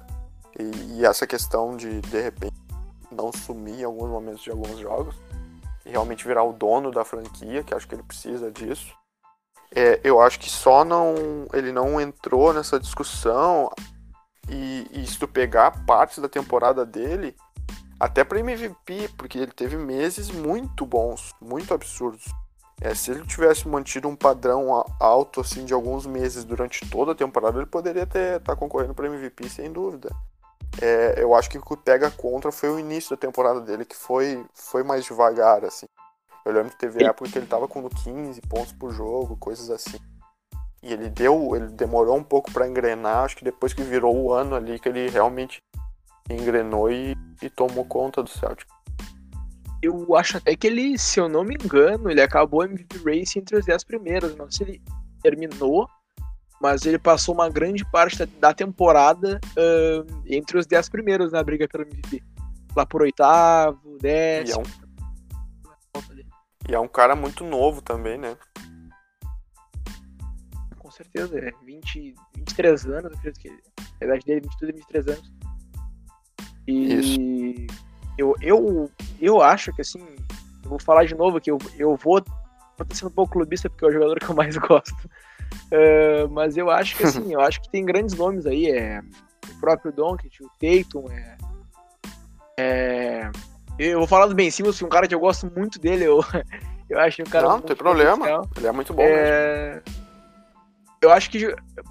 [0.59, 2.55] E, e, essa questão de de repente
[3.11, 5.15] não sumir em alguns momentos de alguns jogos
[5.85, 8.93] e realmente virar o dono da franquia, que acho que ele precisa disso.
[9.73, 11.15] É, eu acho que só não
[11.53, 13.71] ele não entrou nessa discussão
[14.49, 17.35] e, e se tu pegar partes da temporada dele,
[17.97, 22.25] até para MVP, porque ele teve meses muito bons, muito absurdos.
[22.81, 27.15] É, se ele tivesse mantido um padrão alto assim de alguns meses durante toda a
[27.15, 30.09] temporada, ele poderia estar tá concorrendo para MVP sem dúvida.
[30.81, 33.95] É, eu acho que o que pega contra foi o início da temporada dele, que
[33.95, 35.85] foi, foi mais devagar, assim.
[36.43, 39.99] Eu lembro que teve época que ele tava com 15 pontos por jogo, coisas assim.
[40.81, 44.33] E ele deu, ele demorou um pouco para engrenar, acho que depois que virou o
[44.33, 45.61] ano ali que ele realmente
[46.27, 48.67] engrenou e, e tomou conta do Celtic
[49.81, 53.57] eu acho até que ele, se eu não me engano, ele acabou MVP Race entre
[53.57, 54.35] os 10 primeiros.
[54.35, 54.81] Não sei se ele
[55.23, 55.87] terminou,
[56.61, 61.67] mas ele passou uma grande parte da, temporada uh, entre os 10 primeiros na briga
[61.67, 62.23] pelo MVP.
[62.75, 64.63] Lá por oitavo, décimo.
[64.63, 66.01] E é um,
[66.69, 68.37] e é um cara muito novo também, né?
[70.77, 73.49] Com certeza, é 20, 23 anos, acredito que
[73.99, 75.33] a idade dele, 22 e 23 anos.
[76.67, 77.90] E Isso
[78.21, 79.99] eu, eu, eu acho que assim,
[80.63, 82.23] eu vou falar de novo que eu, eu vou.
[82.77, 85.09] Vou estar sendo um pouco clubista porque é o jogador que eu mais gosto.
[85.71, 88.71] Uh, mas eu acho que assim, eu acho que tem grandes nomes aí.
[88.71, 89.01] É,
[89.49, 91.37] o próprio Doncic, o Tatum, é,
[92.59, 93.31] é,
[93.77, 96.05] eu vou falar do Ben Simmons, que é um cara que eu gosto muito dele.
[96.05, 96.23] Eu,
[96.89, 97.47] eu acho um cara.
[97.47, 98.47] Não, não tem problema.
[98.55, 99.81] Ele é muito bom é.
[101.01, 101.43] Eu acho que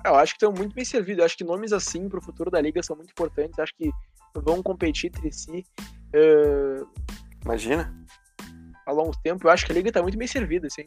[0.05, 1.19] eu acho que estão muito bem servidos.
[1.19, 3.59] Eu acho que nomes assim para o futuro da liga são muito importantes.
[3.59, 3.91] Eu acho que
[4.35, 5.67] vão competir entre si.
[6.15, 6.87] Uh,
[7.45, 7.93] Imagina.
[8.87, 10.87] Há longo tempo, eu acho que a liga tá muito bem servida, sem,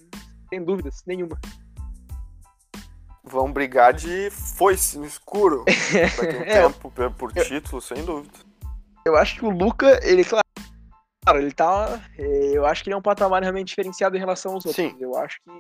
[0.50, 1.40] sem dúvidas nenhuma.
[3.24, 5.64] Vão brigar de foice no escuro.
[6.18, 8.34] Daqui um é, tempo por eu, título, sem dúvida.
[9.06, 12.02] Eu acho que o Luca, ele, claro, ele tá.
[12.18, 14.76] É, eu acho que ele é um patamar realmente diferenciado em relação aos outros.
[14.76, 14.96] Sim.
[15.00, 15.52] Eu acho que.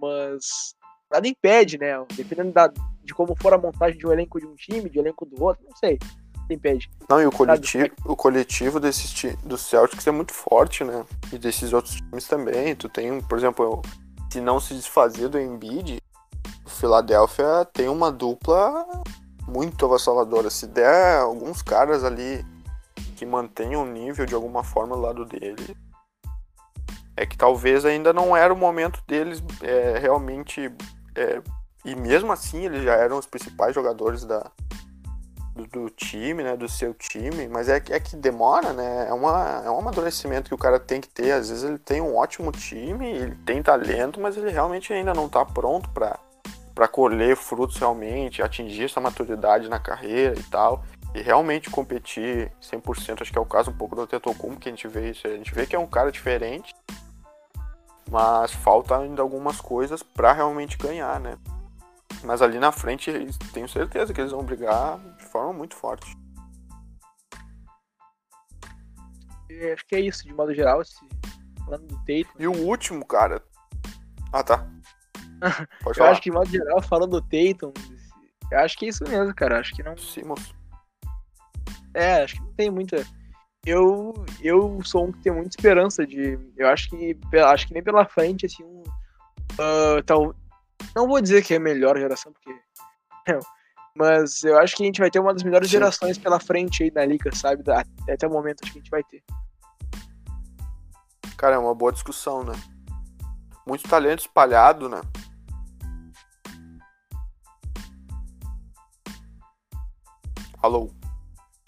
[0.00, 0.74] Mas.
[1.10, 1.92] Nada impede, né?
[2.14, 5.02] Dependendo da, de como for a montagem de um elenco de um time, de um
[5.02, 5.98] elenco do outro, não sei
[6.52, 6.90] impede.
[7.08, 11.04] Não, e o coletivo, o coletivo desses do Celtics é muito forte, né?
[11.32, 12.74] E desses outros times também.
[12.74, 13.82] Tu tem, por exemplo,
[14.30, 16.02] se não se desfazer do Embiid,
[16.64, 18.86] o Philadelphia tem uma dupla
[19.46, 20.50] muito avassaladora.
[20.50, 22.44] Se der alguns caras ali
[23.16, 25.76] que mantenham o nível de alguma forma do lado dele,
[27.16, 30.72] é que talvez ainda não era o momento deles é, realmente.
[31.14, 31.40] É,
[31.84, 34.50] e mesmo assim eles já eram os principais jogadores da,
[35.54, 39.62] do, do, time, né, do seu time, mas é, é que demora, né, é, uma,
[39.64, 42.50] é um amadurecimento que o cara tem que ter, às vezes ele tem um ótimo
[42.50, 46.18] time, ele tem talento, mas ele realmente ainda não está pronto para
[46.74, 50.82] para colher frutos realmente, atingir essa maturidade na carreira e tal,
[51.14, 54.72] e realmente competir 100%, acho que é o caso um pouco do Antetokounmpo que a
[54.72, 56.74] gente vê isso, a gente vê que é um cara diferente,
[58.10, 61.38] mas falta ainda algumas coisas para realmente ganhar, né?
[62.24, 63.12] Mas ali na frente,
[63.52, 64.98] tenho certeza que eles vão brigar
[65.34, 66.16] forma muito forte.
[69.72, 70.94] acho que é isso, de modo geral, esse...
[71.64, 72.38] falando do Tatum.
[72.38, 73.42] E o último, cara.
[74.32, 74.66] Ah, tá.
[75.82, 77.72] Pode eu acho que, de modo geral, falando do Tatum,
[78.50, 79.58] eu acho que é isso mesmo, cara.
[79.58, 79.96] Acho que não.
[79.96, 80.54] Simons.
[81.92, 83.04] É, acho que não tem muita.
[83.66, 86.38] Eu, eu sou um que tem muita esperança de.
[86.56, 87.18] Eu acho que.
[87.44, 88.82] Acho que nem pela frente, assim, um.
[89.54, 90.34] Uh, tal,
[90.94, 92.50] não vou dizer que é a melhor geração, porque.
[93.28, 93.40] Não.
[93.96, 95.72] Mas eu acho que a gente vai ter uma das melhores Sim.
[95.72, 97.62] gerações pela frente aí na liga, sabe?
[98.10, 99.22] Até o momento acho que a gente vai ter.
[101.36, 102.54] Cara, é uma boa discussão, né?
[103.64, 105.00] Muito talento espalhado, né?
[110.60, 110.90] Alô?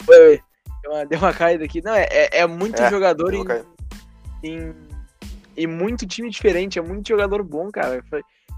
[0.07, 0.43] Oi, oi.
[0.81, 1.81] Deu uma, deu uma caída aqui.
[1.81, 3.45] Não, é, é, é muito é, jogador em,
[4.43, 4.75] em,
[5.55, 6.77] em, muito time diferente.
[6.77, 8.03] É muito jogador bom, cara.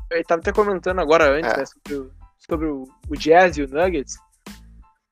[0.09, 1.57] Eu tava até comentando agora antes, é.
[1.57, 2.18] né, sobre, o,
[2.49, 4.17] sobre o, o, Jazz e o Nuggets.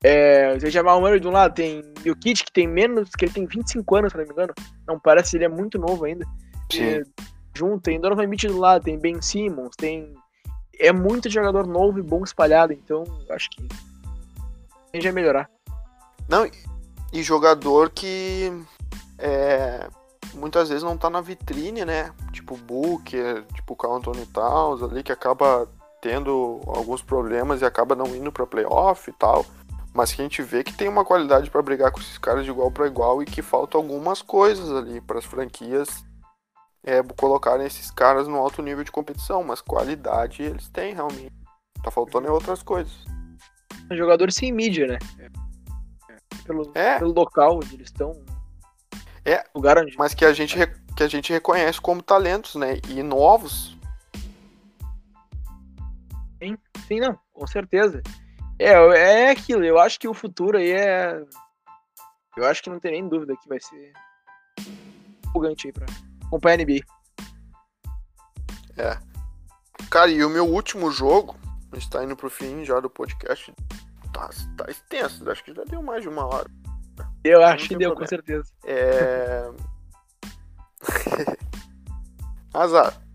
[0.02, 3.32] É, o Jamal Murray de um lado, tem o Kit que tem menos, que ele
[3.32, 4.54] tem 25 anos, se não me engano.
[4.86, 6.26] Não parece, ele é muito novo ainda.
[6.74, 7.02] E,
[7.54, 10.14] junto, tem Donovan Mitchell do lado, tem Ben Simmons, tem.
[10.78, 13.66] É muito jogador novo e bom espalhado, então acho que
[14.92, 15.50] tende a melhorar.
[16.28, 16.48] Não,
[17.12, 18.52] e jogador que
[19.18, 19.88] é,
[20.34, 22.12] muitas vezes não tá na vitrine, né?
[22.32, 25.68] Tipo o Booker, tipo o Carl Anthony Towns ali, que acaba
[26.00, 29.44] tendo alguns problemas e acaba não indo para playoff e tal.
[29.94, 32.50] Mas que a gente vê que tem uma qualidade para brigar com esses caras de
[32.50, 35.88] igual para igual e que falta algumas coisas ali para as franquias
[36.84, 39.42] é, colocarem esses caras no alto nível de competição.
[39.42, 41.32] Mas qualidade eles têm realmente.
[41.82, 42.92] Tá faltando em outras coisas.
[43.90, 44.98] Jogadores sem mídia, né?
[46.44, 46.98] Pelo, é.
[46.98, 48.12] pelo local onde eles estão,
[49.28, 49.44] é,
[49.98, 50.56] mas que a gente
[50.96, 52.78] que a gente reconhece como talentos, né?
[52.88, 53.76] E novos.
[56.42, 58.02] Sim, sim, não, com certeza.
[58.58, 61.22] É, é aquilo, eu acho que o futuro aí é.
[62.36, 63.92] Eu acho que não tem nem dúvida que vai ser
[65.26, 65.86] empolgante aí pra
[66.26, 66.80] acompanhar a NBA.
[68.76, 68.98] É.
[69.90, 71.36] Cara, e o meu último jogo,
[71.72, 73.52] a gente tá indo pro fim já do podcast.
[74.12, 76.50] Tá, tá extenso, acho que já deu mais de uma hora.
[77.24, 78.00] Eu acho que deu, problema.
[78.00, 78.52] com certeza.
[78.64, 79.50] É.
[82.54, 83.07] Azar.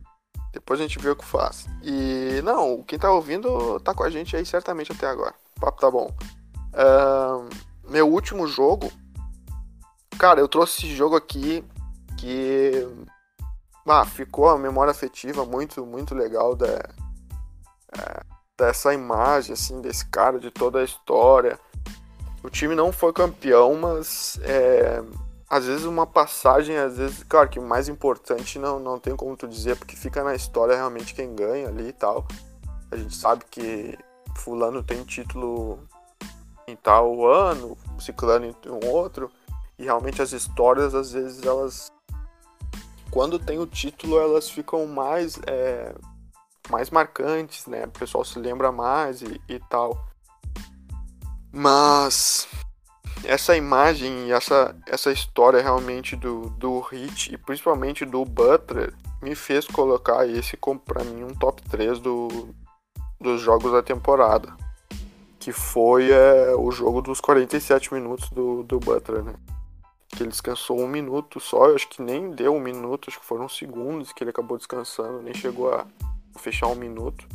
[0.53, 1.65] Depois a gente vê o que faz.
[1.81, 5.33] E não, quem tá ouvindo tá com a gente aí certamente até agora.
[5.57, 6.15] O papo tá bom.
[6.73, 7.49] Uh,
[7.89, 8.91] meu último jogo.
[10.17, 11.65] Cara, eu trouxe esse jogo aqui
[12.19, 12.87] que.
[13.85, 16.67] Ah, ficou a memória afetiva muito, muito legal da,
[17.97, 18.23] é,
[18.57, 21.59] dessa imagem, assim, desse cara, de toda a história.
[22.41, 25.01] O time não foi campeão, mas é,
[25.53, 29.37] às vezes uma passagem, às vezes, claro que o mais importante não, não tem como
[29.37, 32.25] tu dizer, porque fica na história realmente quem ganha ali e tal.
[32.89, 33.95] A gente sabe que
[34.35, 35.77] fulano tem título
[36.67, 39.29] em tal ano, ciclano em um outro,
[39.77, 41.91] e realmente as histórias, às vezes, elas.
[43.11, 45.39] Quando tem o título, elas ficam mais.
[45.45, 45.93] É,
[46.67, 47.85] mais marcantes, né?
[47.85, 50.03] O pessoal se lembra mais e, e tal.
[51.51, 52.47] Mas
[53.25, 59.35] essa imagem e essa, essa história realmente do, do Hit e principalmente do Butler me
[59.35, 62.49] fez colocar esse como para mim um top 3 do,
[63.19, 64.55] dos jogos da temporada.
[65.39, 69.33] Que foi é, o jogo dos 47 minutos do, do Butler, né?
[70.09, 73.25] Que ele descansou um minuto só, eu acho que nem deu um minuto, acho que
[73.25, 75.85] foram segundos que ele acabou descansando, nem chegou a
[76.37, 77.27] fechar um minuto.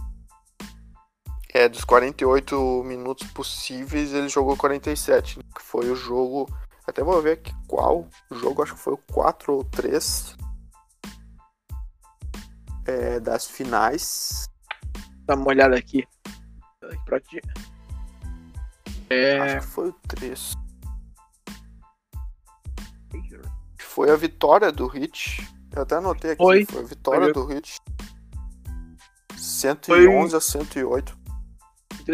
[1.59, 6.49] É, dos 48 minutos possíveis, ele jogou 47, que foi o jogo.
[6.87, 8.09] Até vou ver aqui qual.
[8.31, 10.37] O jogo acho que foi o 4 ou 3
[12.87, 14.49] é, das finais.
[15.25, 16.07] Dá uma olhada aqui.
[17.05, 17.42] Pra ti.
[19.11, 19.40] É...
[19.40, 20.53] Acho que foi o 3.
[23.81, 25.44] Foi a vitória do Hit.
[25.75, 26.42] Eu até anotei aqui.
[26.44, 27.33] Foi, foi a vitória foi.
[27.33, 27.81] do Hit.
[29.37, 30.38] 111 foi...
[30.38, 31.17] a 108.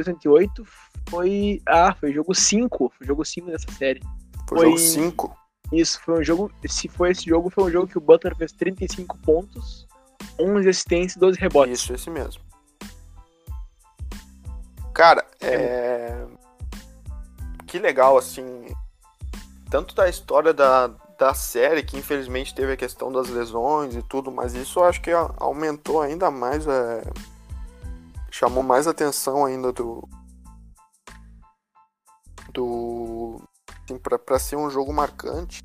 [0.02, 0.64] 108
[1.08, 1.60] foi.
[1.66, 2.92] Ah, foi jogo 5.
[2.96, 4.00] Foi jogo 5 dessa série.
[4.48, 5.36] Foi, foi jogo 5?
[5.72, 6.50] Isso, foi um jogo.
[6.66, 9.86] Se foi esse jogo, foi um jogo que o Butler fez 35 pontos,
[10.38, 11.80] 11 assistências e 12 rebotes.
[11.80, 12.42] Isso, esse mesmo.
[14.92, 16.24] Cara, é.
[17.66, 18.66] Que legal, assim.
[19.70, 24.30] Tanto da história da, da série, que infelizmente teve a questão das lesões e tudo,
[24.30, 26.66] mas isso eu acho que aumentou ainda mais.
[26.66, 27.02] É
[28.34, 30.08] chamou mais atenção ainda do.
[32.52, 33.40] Do.
[33.84, 35.62] Assim, para ser um jogo marcante.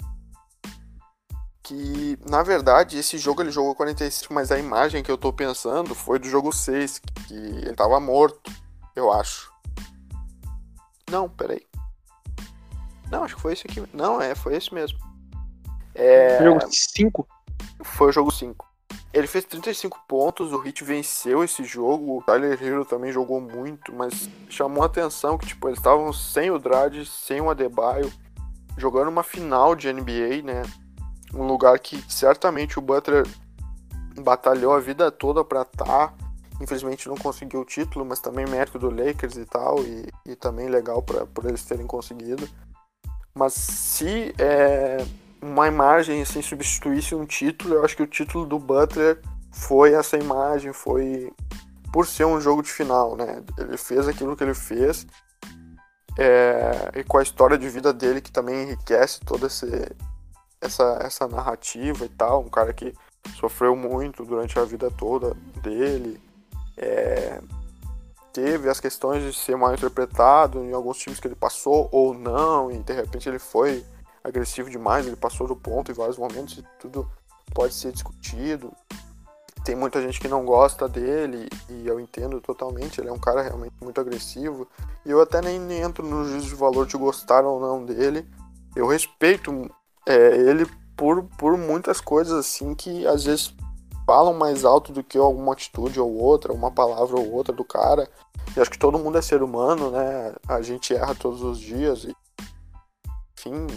[1.64, 5.94] Que, na verdade, esse jogo ele jogou 45, mas a imagem que eu tô pensando
[5.94, 8.52] foi do jogo 6, que ele tava morto,
[8.96, 9.52] eu acho.
[11.12, 11.66] Não, peraí.
[13.12, 13.84] Não, acho que foi esse aqui.
[13.94, 14.98] Não, é, foi esse mesmo.
[15.94, 16.44] É...
[16.44, 17.28] Jogo 5?
[17.84, 18.69] Foi o jogo 5.
[19.12, 22.17] Ele fez 35 pontos, o Heat venceu esse jogo.
[22.17, 26.52] O Tyler Hero também jogou muito, mas chamou a atenção que tipo, eles estavam sem
[26.52, 28.12] o Dredd, sem o Adebayo,
[28.78, 30.62] jogando uma final de NBA, né?
[31.34, 33.26] Um lugar que certamente o Butler
[34.22, 35.86] batalhou a vida toda para estar.
[35.86, 36.13] Tá.
[36.62, 40.67] Infelizmente não conseguiu o título, mas também mérito do Lakers e tal, e, e também
[40.67, 42.48] legal para por eles terem conseguido.
[43.34, 44.98] Mas se é,
[45.41, 49.21] uma imagem assim substituísse um título, eu acho que o título do Butler
[49.52, 51.32] foi essa imagem, foi
[51.91, 53.41] por ser um jogo de final, né?
[53.58, 55.08] Ele fez aquilo que ele fez
[56.17, 59.67] é, e com a história de vida dele que também enriquece toda esse,
[60.60, 62.93] essa, essa narrativa e tal, um cara que
[63.39, 66.21] sofreu muito durante a vida toda dele,
[66.78, 67.39] é,
[68.34, 72.71] teve as questões de ser mal interpretado em alguns times que ele passou ou não,
[72.71, 73.84] e de repente ele foi
[74.24, 77.10] agressivo demais, ele passou do ponto em vários momentos tudo
[77.54, 78.72] pode ser discutido.
[79.64, 83.42] Tem muita gente que não gosta dele e eu entendo totalmente, ele é um cara
[83.42, 84.68] realmente muito agressivo.
[85.06, 88.28] E eu até nem, nem entro no juízo de valor de gostar ou não dele.
[88.76, 89.70] Eu respeito
[90.06, 93.54] é, ele por, por muitas coisas assim que às vezes
[94.06, 98.10] falam mais alto do que alguma atitude ou outra, uma palavra ou outra do cara.
[98.56, 100.34] E acho que todo mundo é ser humano, né?
[100.48, 102.15] A gente erra todos os dias e
[103.38, 103.67] enfim,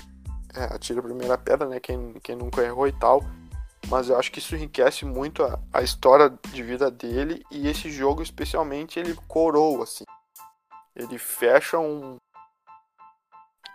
[0.55, 1.81] é, atira a primeira pedra, né?
[1.81, 3.23] Quem, quem nunca errou e tal.
[3.89, 7.91] Mas eu acho que isso enriquece muito a, a história de vida dele e esse
[7.91, 10.05] jogo especialmente ele coroa, assim.
[10.95, 12.17] Ele fecha um.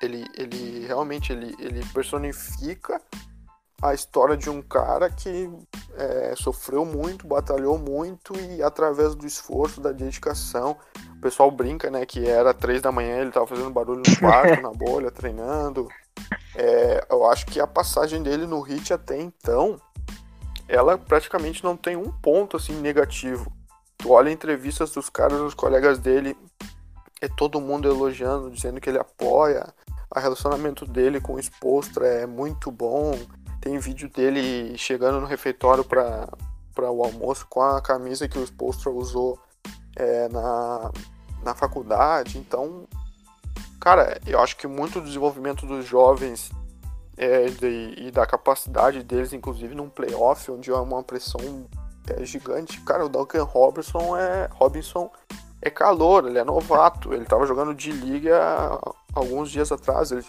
[0.01, 3.01] Ele, ele realmente ele, ele personifica
[3.81, 5.49] a história de um cara que
[5.95, 10.77] é, sofreu muito, batalhou muito e através do esforço, da dedicação,
[11.15, 14.61] o pessoal brinca, né, que era três da manhã ele tava fazendo barulho no quarto,
[14.61, 15.87] na bolha, treinando,
[16.55, 19.79] é, eu acho que a passagem dele no Hit até então
[20.67, 23.51] ela praticamente não tem um ponto assim negativo.
[23.97, 26.35] Tu olha entrevistas dos caras, dos colegas dele,
[27.21, 29.73] é todo mundo elogiando, dizendo que ele apoia.
[30.13, 33.17] O relacionamento dele com o Expostra é muito bom.
[33.61, 36.27] Tem vídeo dele chegando no refeitório para
[36.77, 39.39] o almoço com a camisa que o Expostra usou
[39.95, 40.91] é, na,
[41.43, 42.37] na faculdade.
[42.37, 42.87] Então,
[43.79, 46.51] cara, eu acho que muito do desenvolvimento dos jovens
[47.17, 51.67] é, de, e da capacidade deles, inclusive num playoff, onde há uma pressão
[52.09, 52.79] é, gigante.
[52.81, 55.11] Cara, o Duncan Robinson é, Robinson
[55.61, 57.13] é calor, ele é novato.
[57.13, 58.79] Ele estava jogando de liga
[59.13, 60.11] alguns dias atrás.
[60.11, 60.25] Ele,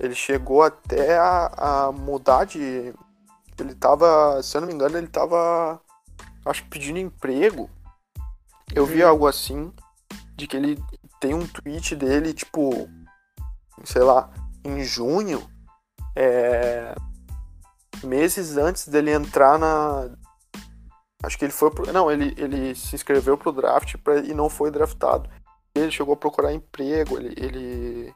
[0.00, 2.94] ele chegou até a, a mudar de.
[3.58, 5.80] Ele estava, se eu não me engano, ele estava,
[6.44, 7.70] acho que pedindo emprego.
[8.74, 9.10] Eu vi uhum.
[9.10, 9.72] algo assim,
[10.34, 10.82] de que ele
[11.22, 12.90] tem um tweet dele, tipo,
[13.84, 14.28] sei lá,
[14.64, 15.48] em junho,
[16.16, 16.96] é,
[18.02, 20.10] meses antes dele entrar na.
[21.22, 21.70] Acho que ele foi.
[21.70, 25.30] Pro, não, ele, ele se inscreveu pro draft pra, e não foi draftado.
[25.72, 28.14] Ele chegou a procurar emprego, ele, ele,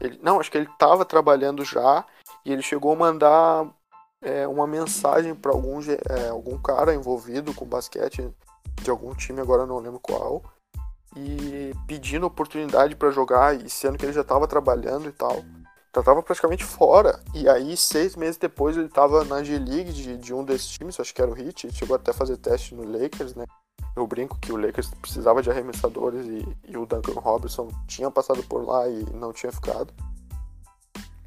[0.00, 0.18] ele.
[0.20, 2.04] não, acho que ele estava trabalhando já
[2.44, 3.72] e ele chegou a mandar
[4.20, 8.28] é, uma mensagem para algum, é, algum cara envolvido com basquete
[8.82, 10.42] de algum time, agora não lembro qual,
[11.16, 15.42] e pedindo oportunidade para jogar, e sendo que ele já estava trabalhando e tal
[15.94, 17.20] já tava praticamente fora.
[17.34, 21.14] E aí, seis meses depois, ele tava na G-League de, de, um desses times, acho
[21.14, 23.44] que era o Heat, chegou até a fazer teste no Lakers, né?
[23.96, 28.42] Eu brinco que o Lakers precisava de arremessadores e, e o Duncan Robinson tinha passado
[28.44, 29.92] por lá e não tinha ficado.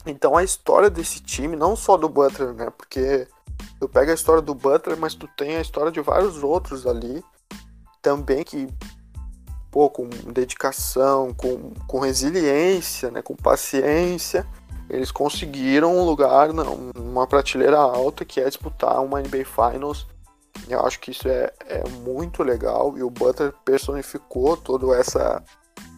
[0.06, 2.70] Então a história desse time, não só do Butler, né?
[2.70, 3.28] Porque
[3.80, 7.24] tu pega a história do Butler, mas tu tem a história de vários outros ali
[8.02, 8.68] também que
[9.74, 14.46] pô, com dedicação, com, com resiliência, né, com paciência,
[14.88, 20.06] eles conseguiram um lugar, não, uma prateleira alta que é disputar uma NBA Finals.
[20.70, 25.44] Eu acho que isso é, é muito legal e o Butler personificou toda essa,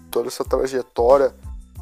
[0.09, 1.35] toda essa trajetória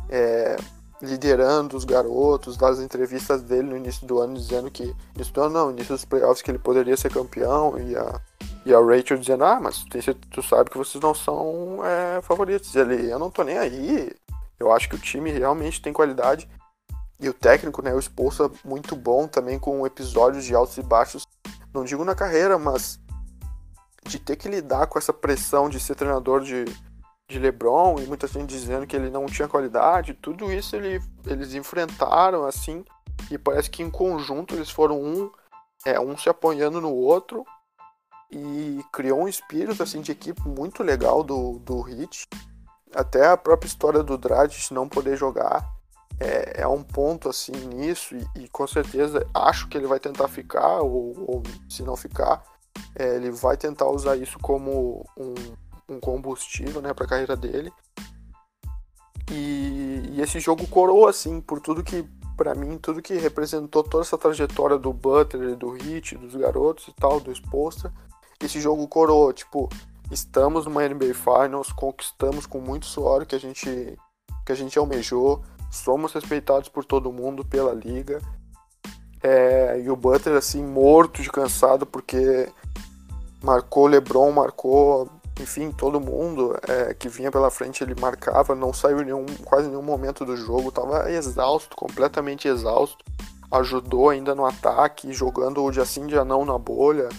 [0.09, 0.55] é,
[1.03, 5.53] liderando os garotos, das entrevistas dele no início do ano dizendo que, início do ano
[5.53, 8.21] não, início dos playoffs que ele poderia ser campeão e a
[8.65, 9.85] e a Rachel dizendo, ah, mas
[10.31, 12.73] tu sabe que vocês não são é, favoritos.
[12.73, 14.09] E ele, eu não tô nem aí.
[14.57, 16.49] Eu acho que o time realmente tem qualidade.
[17.19, 21.27] E o técnico, né, o Expulsa, muito bom também com episódios de altos e baixos.
[21.73, 22.99] Não digo na carreira, mas
[24.05, 26.63] de ter que lidar com essa pressão de ser treinador de,
[27.27, 30.13] de LeBron e muita gente dizendo que ele não tinha qualidade.
[30.13, 32.83] Tudo isso ele, eles enfrentaram assim.
[33.31, 35.31] E parece que em conjunto eles foram um,
[35.85, 37.45] é, um se apoiando no outro
[38.31, 42.27] e criou um espírito assim de equipe muito legal do, do Hit.
[42.93, 45.67] Até a própria história do Dragic não poder jogar
[46.19, 50.27] é, é um ponto assim nisso e, e, com certeza acho que ele vai tentar
[50.27, 52.43] ficar ou, ou se não ficar
[52.95, 55.33] é, ele vai tentar usar isso como um,
[55.93, 57.71] um combustível né, para a carreira dele.
[59.31, 62.03] E, e, esse jogo coroa assim por tudo que
[62.35, 66.93] para mim tudo que representou toda essa trajetória do Butler, do Hit, dos garotos e
[66.93, 67.93] tal, do Exposta
[68.45, 69.69] esse jogo coroou, tipo,
[70.11, 73.97] estamos numa NBA Finals, conquistamos com muito suor que a gente
[74.45, 75.41] que a gente almejou,
[75.71, 78.21] somos respeitados por todo mundo, pela liga.
[79.21, 82.51] É, e o Butler assim morto de cansado porque
[83.41, 89.03] marcou LeBron, marcou, enfim, todo mundo é, que vinha pela frente ele marcava, não saiu
[89.03, 93.03] nenhum, quase nenhum momento do jogo, tava exausto, completamente exausto.
[93.51, 97.09] Ajudou ainda no ataque, jogando o de assim de não na bolha.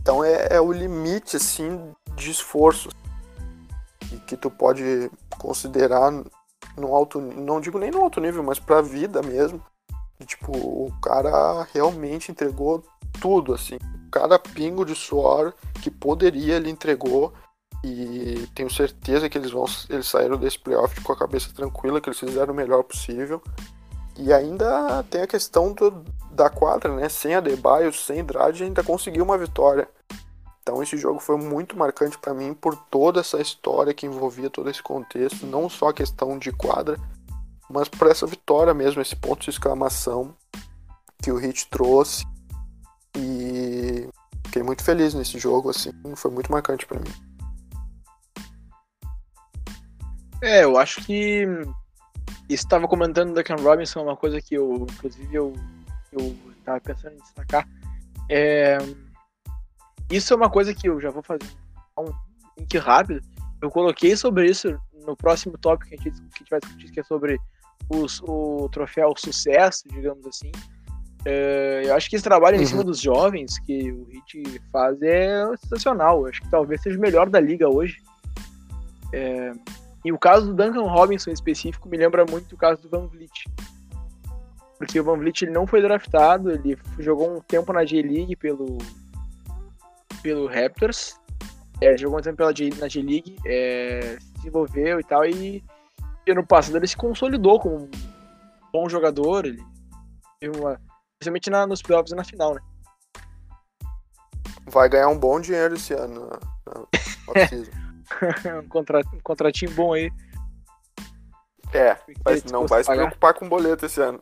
[0.00, 2.88] Então é, é o limite assim de esforço
[4.26, 6.10] que tu pode considerar
[6.76, 9.62] no alto, não digo nem no alto nível, mas para a vida mesmo.
[10.20, 12.82] E, tipo, o cara realmente entregou
[13.20, 13.78] tudo assim.
[14.12, 17.32] Cada pingo de suor que poderia ele entregou
[17.82, 22.08] e tenho certeza que eles vão eles saíram desse playoff com a cabeça tranquila, que
[22.08, 23.42] eles fizeram o melhor possível.
[24.16, 27.08] E ainda tem a questão do, da quadra, né?
[27.08, 29.88] Sem Adebayo, sem Drade, ainda conseguiu uma vitória.
[30.62, 34.70] Então esse jogo foi muito marcante para mim por toda essa história que envolvia todo
[34.70, 36.96] esse contexto, não só a questão de quadra,
[37.68, 40.36] mas por essa vitória mesmo, esse ponto de exclamação
[41.20, 42.24] que o Hit trouxe.
[43.16, 44.08] E
[44.46, 47.12] fiquei muito feliz nesse jogo, assim, foi muito marcante para mim.
[50.42, 51.46] É, eu acho que
[52.48, 55.52] estava comentando da Cam Robinson, uma coisa que eu, inclusive, eu,
[56.12, 57.68] eu tava pensando em destacar.
[58.28, 58.78] É,
[60.10, 61.48] isso é uma coisa que eu já vou fazer
[61.98, 62.12] um
[62.58, 63.20] link rápido.
[63.60, 66.90] Eu coloquei sobre isso no próximo tópico que a gente, que a gente vai discutir,
[66.90, 67.38] que é sobre
[67.88, 70.50] os, o troféu sucesso, digamos assim.
[71.26, 72.62] Uh, eu acho que esse trabalho Uhum.
[72.62, 76.22] em cima dos jovens que o Heat faz é sensacional.
[76.22, 78.02] Eu acho que talvez seja o melhor da liga hoje.
[79.12, 79.52] É,
[80.04, 83.06] e o caso do Duncan Robinson em específico me lembra muito o caso do Van
[83.06, 83.44] Vliet.
[84.78, 88.78] Porque o Van Vliet ele não foi draftado, ele jogou um tempo na J-League pelo,
[90.22, 91.20] pelo Raptors.
[91.80, 95.64] É, jogou um tempo pela J, na J-League, é, se desenvolveu e tal, e,
[96.26, 97.90] e ano passado ele se consolidou como um
[98.72, 99.46] bom jogador.
[99.46, 99.62] Ele
[100.40, 100.80] teve uma,
[101.22, 102.60] principalmente na, nos playoffs e na final, né?
[104.66, 106.28] Vai ganhar um bom dinheiro esse ano
[106.66, 106.80] na,
[107.28, 107.70] off-season.
[108.62, 110.10] um, contra, um contratinho bom aí.
[111.72, 114.20] É, mas não vai se preocupar com boleto esse ano.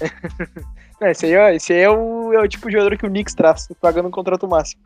[0.98, 3.10] É, esse aí, é- esse aí é, o, é o tipo de jogador que o
[3.10, 4.82] Knicks traz, pagando um contrato máximo.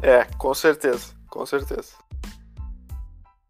[0.00, 1.92] É, com certeza, com certeza.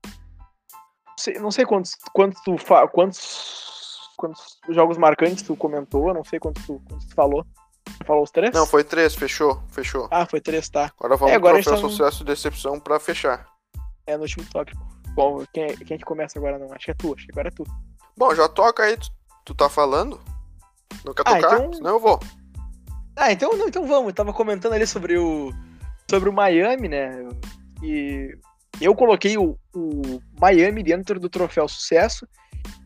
[0.04, 3.73] Não sei, não sei quantos, quantos, tu fa, quantos,
[4.16, 7.44] quantos jogos marcantes tu comentou, eu não sei quantos tu, quantos tu falou.
[7.98, 8.52] Tu falou os três?
[8.52, 10.08] Não, foi três, fechou, fechou.
[10.10, 10.92] Ah, foi três, tá.
[10.98, 13.46] Agora vamos É, agora pro troféu tá sucesso e decepção pra fechar.
[14.06, 14.82] É no último tópico.
[15.14, 16.72] Bom, quem, é- quem é que começa agora não?
[16.72, 17.64] Acho que é tu, acho que agora é tu.
[18.16, 19.08] Bom, já toca aí, tu,
[19.44, 20.20] tu tá falando?
[21.04, 21.56] Não quer Ah, tocar?
[21.58, 22.18] então- Senão eu vou.
[23.16, 24.08] Ah, então, não, então vamos.
[24.08, 25.52] Eu tava comentando ali sobre o
[26.10, 27.10] sobre o Miami, né?
[27.82, 28.36] E
[28.80, 32.26] eu coloquei o, o Miami dentro do troféu sucesso.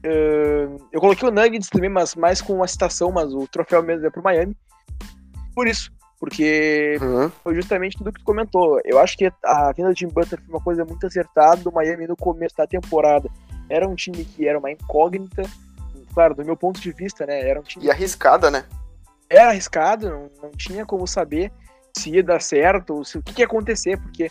[0.03, 4.07] Eh, eu coloquei o Nuggets também, mas mais com uma citação, mas o troféu mesmo
[4.07, 4.57] é pro Miami.
[5.55, 7.31] Por isso, porque Uhum.
[7.43, 8.81] foi justamente tudo que tu comentou.
[8.85, 12.07] Eu acho que a vinda de Jim Butler foi uma coisa muito acertada do Miami
[12.07, 13.29] no começo da temporada.
[13.69, 15.43] Era um time que era uma incógnita,
[16.15, 17.49] claro, do meu ponto de vista, né?
[17.49, 18.65] Era um time E arriscada, né?
[19.31, 21.53] era arriscado, não, não tinha como saber
[21.95, 24.31] se ia dar certo, ou se, o que, que ia acontecer, porque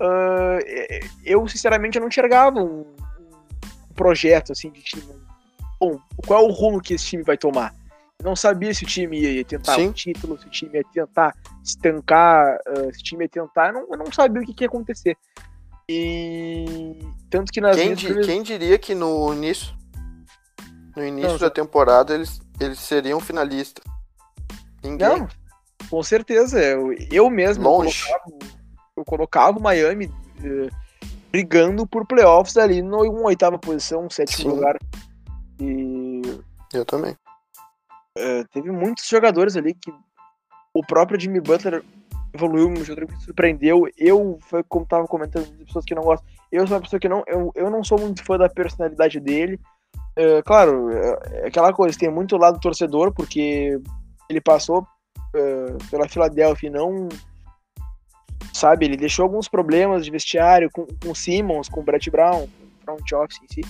[0.00, 2.84] é- eu, sinceramente, eu não enxergava um
[3.92, 5.14] projeto assim de time.
[5.80, 7.74] Bom, qual é o rumo que esse time vai tomar?
[8.18, 9.88] Eu não sabia se o time ia tentar Sim.
[9.88, 11.34] um título, se o time ia tentar
[11.64, 14.64] estancar, ah, se o time ia tentar, eu não, eu não sabia o que, que
[14.64, 15.16] ia acontecer.
[15.88, 19.74] E tanto que nas Quem, di- primeiras- quem diria que no início,
[20.96, 23.84] no início Não, da temporada eles, eles seriam finalistas?
[24.82, 25.18] Ninguém.
[25.18, 25.28] Não,
[25.90, 26.60] com certeza.
[26.62, 28.04] Eu, eu mesmo eu Longe.
[28.04, 28.54] colocava,
[28.96, 30.12] eu colocava o Miami
[30.42, 30.68] eh,
[31.32, 34.56] brigando por playoffs ali no uma oitava posição, um sétimo Sim.
[34.56, 34.78] lugar.
[35.58, 36.20] E
[36.74, 37.16] Eu também.
[38.16, 39.92] eh, teve muitos jogadores ali que
[40.74, 41.82] o próprio Jimmy Butler
[42.34, 43.88] evoluiu, um jogador que me surpreendeu.
[43.96, 46.28] Eu, foi como tava comentando, pessoas que não gostam.
[46.50, 47.22] Eu sou uma pessoa que não.
[47.26, 49.58] Eu, eu não sou muito fã da personalidade dele.
[50.16, 53.80] Eh, claro, é aquela coisa, tem muito lado torcedor, porque
[54.28, 54.86] ele passou
[55.90, 57.08] pela Filadélfia e não.
[58.62, 62.46] Sabe, ele deixou alguns problemas de vestiário com, com o Simmons, com o Brett Brown,
[62.46, 63.60] com o front office em si.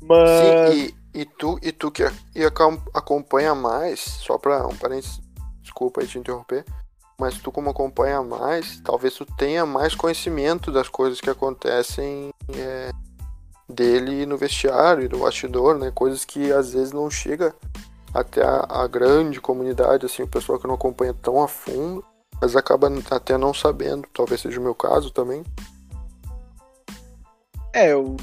[0.00, 0.74] Mas.
[0.74, 2.02] Sim, e, e tu, e tu que
[2.34, 5.20] e acom- acompanha mais, só pra um parênteses,
[5.60, 6.64] desculpa aí te interromper,
[7.20, 12.90] mas tu como acompanha mais, talvez tu tenha mais conhecimento das coisas que acontecem é,
[13.68, 15.92] dele no vestiário e no bastidor, né?
[15.94, 17.54] Coisas que às vezes não chega
[18.14, 22.02] até a, a grande comunidade, assim, o pessoal que não acompanha tão a fundo,
[22.40, 25.44] mas acaba até não sabendo, talvez seja o meu caso também.
[27.72, 28.16] É, eu.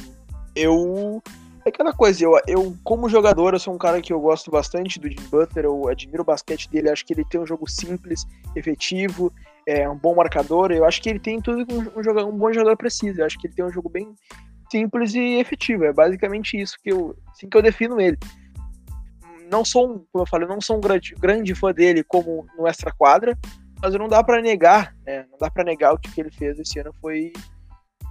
[0.55, 1.22] Eu.
[1.66, 4.99] É aquela coisa, eu, eu, como jogador, eu sou um cara que eu gosto bastante
[4.99, 8.24] do Jim Butler, eu admiro o basquete dele, acho que ele tem um jogo simples,
[8.55, 9.34] efetivo,
[9.66, 12.53] é um bom marcador, eu acho que ele tem tudo que um, um, um bom
[12.53, 14.13] jogador precisa, eu acho que ele tem um jogo bem
[14.72, 18.20] simples e efetivo, é basicamente isso que eu, assim que eu defino ele.
[19.51, 22.68] Não sou, um, como eu falei, não sou um grande, grande fã dele como no
[22.68, 23.36] extra quadra,
[23.82, 25.26] mas não dá para negar, né?
[25.32, 27.32] Não dá para negar o que, ele fez esse ano foi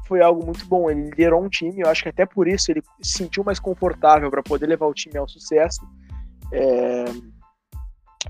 [0.07, 0.91] foi algo muito bom.
[0.91, 4.31] Ele liderou um time, eu acho que até por isso ele se sentiu mais confortável
[4.31, 5.81] para poder levar o time ao sucesso.
[6.53, 7.05] É...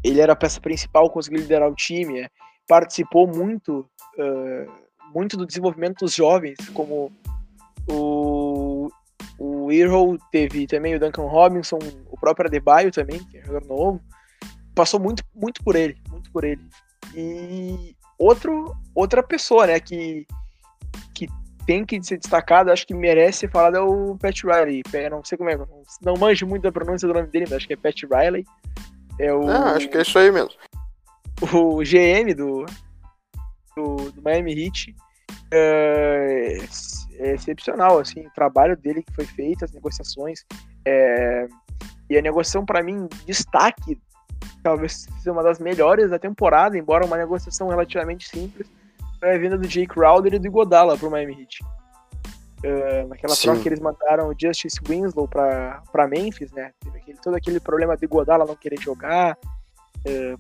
[0.03, 2.29] Ele era a peça principal, conseguiu liderar o time, é...
[2.69, 4.73] participou muito, uh,
[5.13, 7.11] muito do desenvolvimento dos jovens, como
[7.89, 8.89] o,
[9.39, 11.79] o Hero, teve também o Duncan Robinson,
[12.09, 14.01] o próprio Adebayo também, que é jogador novo.
[14.75, 16.63] Passou muito, muito por ele, muito por ele.
[17.17, 20.27] E outro, outra pessoa, né, que,
[21.15, 21.29] que
[21.67, 24.83] tem que ser destacado, acho que merece ser falado é o Pat Riley.
[24.93, 25.59] Eu não sei como é,
[26.03, 28.45] não manjo muito da pronúncia do nome dele, mas acho que é Pat Riley.
[29.19, 30.51] É o, Ah, acho que é isso aí mesmo.
[31.53, 32.65] O GM do,
[33.77, 34.95] do, do Miami Heat.
[35.53, 36.59] É,
[37.19, 40.45] é, excepcional, assim, o trabalho dele que foi feito, as negociações.
[40.87, 41.47] É,
[42.11, 43.99] e a negociação, para mim, destaque,
[44.63, 48.69] talvez seja uma das melhores da temporada, embora uma negociação relativamente simples
[49.25, 51.65] foi a vinda do Jake Crowder e do Godala pro Miami Heat.
[52.63, 53.43] Uh, naquela Sim.
[53.43, 56.73] troca que eles mandaram o Justice Winslow pra Memphis, né?
[56.81, 59.39] Teve aquele, todo aquele problema de Godala não querer jogar.
[60.07, 60.39] Uh,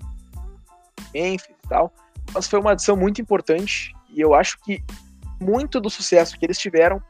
[1.14, 1.92] Memphis e tal,
[2.34, 4.82] mas foi uma adição muito importante e eu acho que
[5.40, 7.00] muito do sucesso que eles tiveram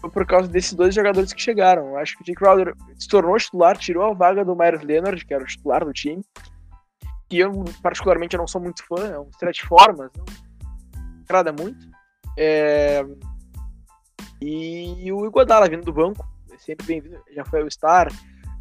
[0.00, 1.96] foi por causa desses dois jogadores que chegaram.
[1.96, 5.34] Acho que o Jake Crowder se tornou titular, tirou a vaga do Myers Leonard, que
[5.34, 6.22] era o titular do time,
[7.28, 10.24] que eu particularmente eu não sou muito fã, é um stretch formas, não
[11.24, 11.86] agrada muito.
[12.36, 13.04] É...
[14.40, 18.08] E o Iguodala vindo do banco, é sempre bem-vindo, já foi ao Star.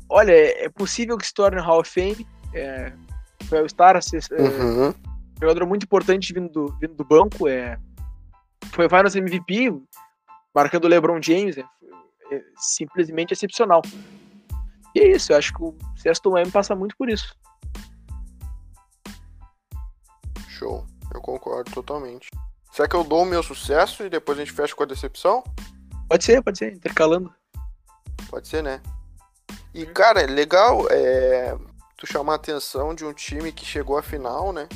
[0.10, 2.92] Olha, é possível que se torne Hall of Fame, é...
[3.44, 4.42] foi ao Star, é...
[4.42, 4.94] uhum.
[5.40, 7.78] jogador muito importante vindo do, vindo do banco, é...
[8.72, 9.72] foi Finals MVP,
[10.58, 11.62] marcando o LeBron James, é...
[12.32, 13.84] é simplesmente excepcional.
[14.96, 17.36] E é isso, eu acho que o Sexto Miami passa muito por isso.
[20.50, 20.84] Show,
[21.14, 22.32] eu concordo totalmente.
[22.72, 25.44] Será que eu dou o meu sucesso e depois a gente fecha com a decepção?
[26.10, 27.32] Pode ser, pode ser, intercalando.
[28.28, 28.82] Pode ser, né?
[29.76, 31.56] E, cara, é legal é,
[31.96, 34.68] tu chamar a atenção de um time que chegou à final, né?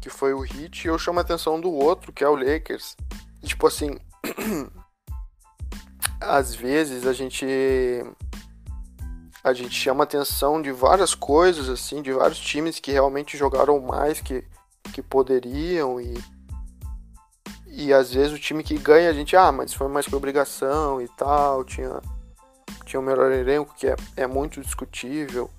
[0.00, 2.96] Que foi o Heat, e eu chamo a atenção do outro, que é o Lakers.
[3.40, 3.96] E, tipo assim,
[6.20, 7.46] às vezes a gente
[9.42, 14.20] a gente chama atenção de várias coisas assim, de vários times que realmente jogaram mais
[14.20, 14.44] que,
[14.92, 16.14] que poderiam e
[17.76, 20.98] e às vezes o time que ganha a gente, ah, mas foi mais por obrigação
[20.98, 22.00] e tal, tinha,
[22.86, 25.50] tinha o melhor elenco, que é, é muito discutível,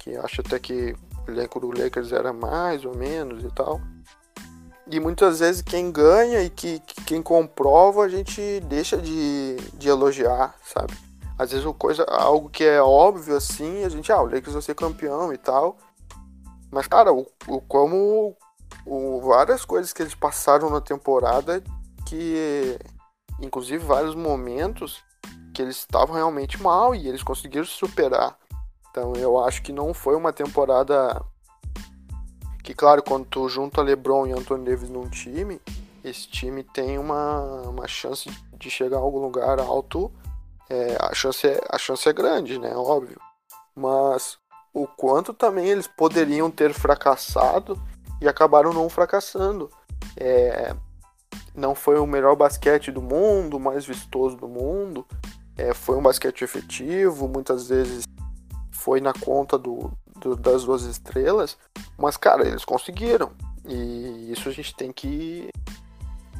[0.00, 3.80] que acho até que o elenco do Lakers era mais ou menos e tal.
[4.90, 9.88] E muitas vezes quem ganha e que, que quem comprova a gente deixa de, de
[9.88, 10.92] elogiar, sabe?
[11.38, 14.62] Às vezes o coisa, algo que é óbvio assim, a gente, ah, o Lakers vai
[14.62, 15.76] ser campeão e tal.
[16.70, 18.36] Mas, cara, o, o como
[18.84, 21.62] o, várias coisas que eles passaram na temporada
[22.06, 22.78] que,
[23.40, 25.02] inclusive, vários momentos
[25.54, 28.36] que eles estavam realmente mal e eles conseguiram superar.
[28.90, 31.22] Então eu acho que não foi uma temporada
[32.62, 35.60] que, claro, quando tu junta LeBron e Anthony Davis num time,
[36.04, 40.10] esse time tem uma, uma chance de chegar a algum lugar alto.
[40.70, 42.74] É, a, chance é, a chance é grande, né?
[42.74, 43.20] Óbvio.
[43.74, 44.38] Mas
[44.72, 47.80] o quanto também eles poderiam ter fracassado
[48.20, 49.68] e acabaram não fracassando.
[50.16, 50.74] É,
[51.54, 55.06] não foi o melhor basquete do mundo, o mais vistoso do mundo.
[55.56, 58.04] É, foi um basquete efetivo, muitas vezes
[58.70, 59.92] foi na conta do,
[60.22, 61.58] do, das duas estrelas,
[61.98, 63.32] mas cara, eles conseguiram.
[63.66, 65.50] E isso a gente tem que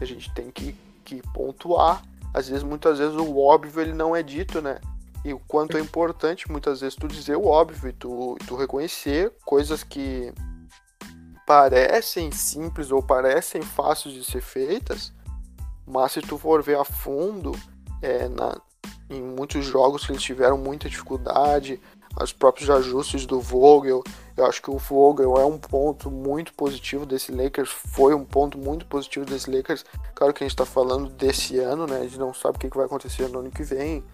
[0.00, 0.74] a gente tem que,
[1.04, 2.02] que pontuar.
[2.34, 4.80] Às vezes, muitas vezes o óbvio ele não é dito, né?
[5.24, 9.32] E o quanto é importante muitas vezes tu dizer o óbvio e tu, tu reconhecer
[9.44, 10.32] coisas que
[11.46, 15.12] parecem simples ou parecem fáceis de ser feitas,
[15.86, 17.52] mas se tu for ver a fundo,
[18.00, 18.60] é, na,
[19.08, 21.80] em muitos jogos que eles tiveram muita dificuldade,
[22.20, 24.02] os próprios ajustes do Vogel,
[24.36, 28.58] eu acho que o Vogel é um ponto muito positivo desse Lakers, foi um ponto
[28.58, 29.84] muito positivo desse Lakers.
[30.14, 31.98] Claro que a gente está falando desse ano, né?
[31.98, 34.04] A gente não sabe o que vai acontecer no ano que vem.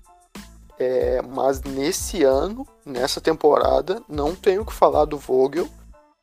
[0.78, 5.68] É, mas nesse ano, nessa temporada, não tenho que falar do Vogel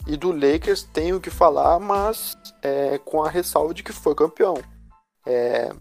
[0.08, 4.56] e do Lakers tenho que falar, mas é, com a ressalva de que foi campeão.
[5.26, 5.72] É,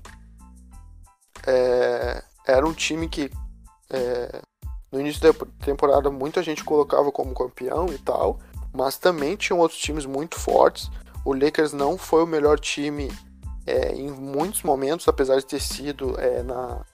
[1.46, 3.30] é, era um time que
[3.90, 4.42] é,
[4.94, 5.32] no início da
[5.64, 8.38] temporada muita gente colocava como campeão e tal,
[8.72, 10.88] mas também tinham outros times muito fortes.
[11.24, 13.10] O Lakers não foi o melhor time
[13.66, 16.84] é, em muitos momentos, apesar de ter sido é, na,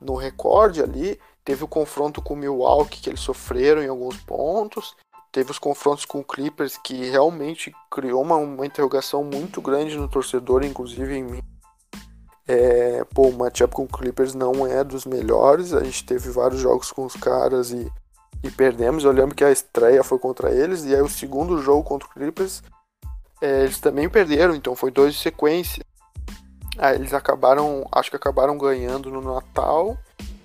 [0.00, 1.20] no recorde ali.
[1.44, 4.96] Teve o confronto com o Milwaukee que eles sofreram em alguns pontos
[5.32, 10.06] teve os confrontos com o Clippers que realmente criou uma, uma interrogação muito grande no
[10.06, 11.51] torcedor, inclusive em mim.
[12.54, 15.72] É, pô, o matchup com o Clippers não é dos melhores.
[15.72, 17.90] A gente teve vários jogos com os caras e,
[18.44, 19.04] e perdemos.
[19.04, 22.10] Eu lembro que a estreia foi contra eles, e aí o segundo jogo contra o
[22.10, 22.62] Clippers
[23.40, 25.82] é, eles também perderam, então foi dois de sequência.
[26.76, 29.96] Aí eles acabaram, acho que acabaram ganhando no Natal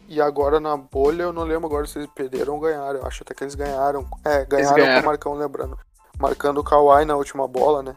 [0.08, 3.00] e agora na bolha, eu não lembro agora se eles perderam ou ganharam.
[3.00, 4.08] Eu acho até que eles ganharam.
[4.24, 5.02] É, ganharam, ganharam.
[5.02, 5.78] com o Marcão, lembrando.
[6.18, 7.96] Marcando o Kawhi na última bola, né?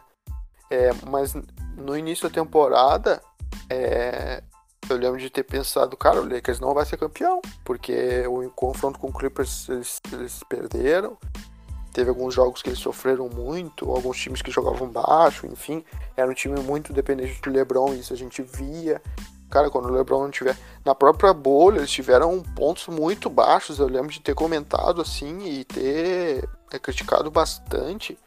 [0.69, 1.33] É, mas
[1.75, 3.21] no início da temporada,
[3.69, 4.43] é,
[4.89, 8.99] eu lembro de ter pensado, cara, o Lakers não vai ser campeão, porque o confronto
[8.99, 11.17] com o Clippers eles, eles perderam.
[11.93, 15.83] Teve alguns jogos que eles sofreram muito, alguns times que jogavam baixo, enfim.
[16.15, 19.01] Era um time muito dependente do LeBron, isso a gente via.
[19.49, 20.57] Cara, quando o LeBron não tiver.
[20.85, 23.79] Na própria bolha, eles tiveram pontos muito baixos.
[23.79, 28.17] Eu lembro de ter comentado assim e ter é, criticado bastante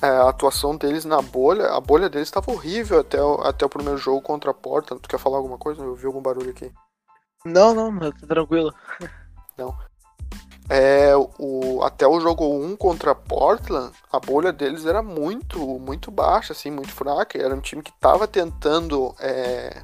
[0.00, 1.70] a atuação deles na bolha.
[1.70, 4.96] A bolha deles estava horrível até o, até o primeiro jogo contra a Porta.
[4.96, 5.82] Tu quer falar alguma coisa?
[5.82, 6.72] Eu ouvi algum barulho aqui.
[7.44, 8.72] Não, não, tá tranquilo.
[9.56, 9.76] Não.
[10.70, 16.52] é, o, até o jogo 1 contra Portland, a bolha deles era muito, muito baixa,
[16.52, 17.38] assim, muito fraca.
[17.38, 19.14] Era um time que estava tentando.
[19.18, 19.82] É,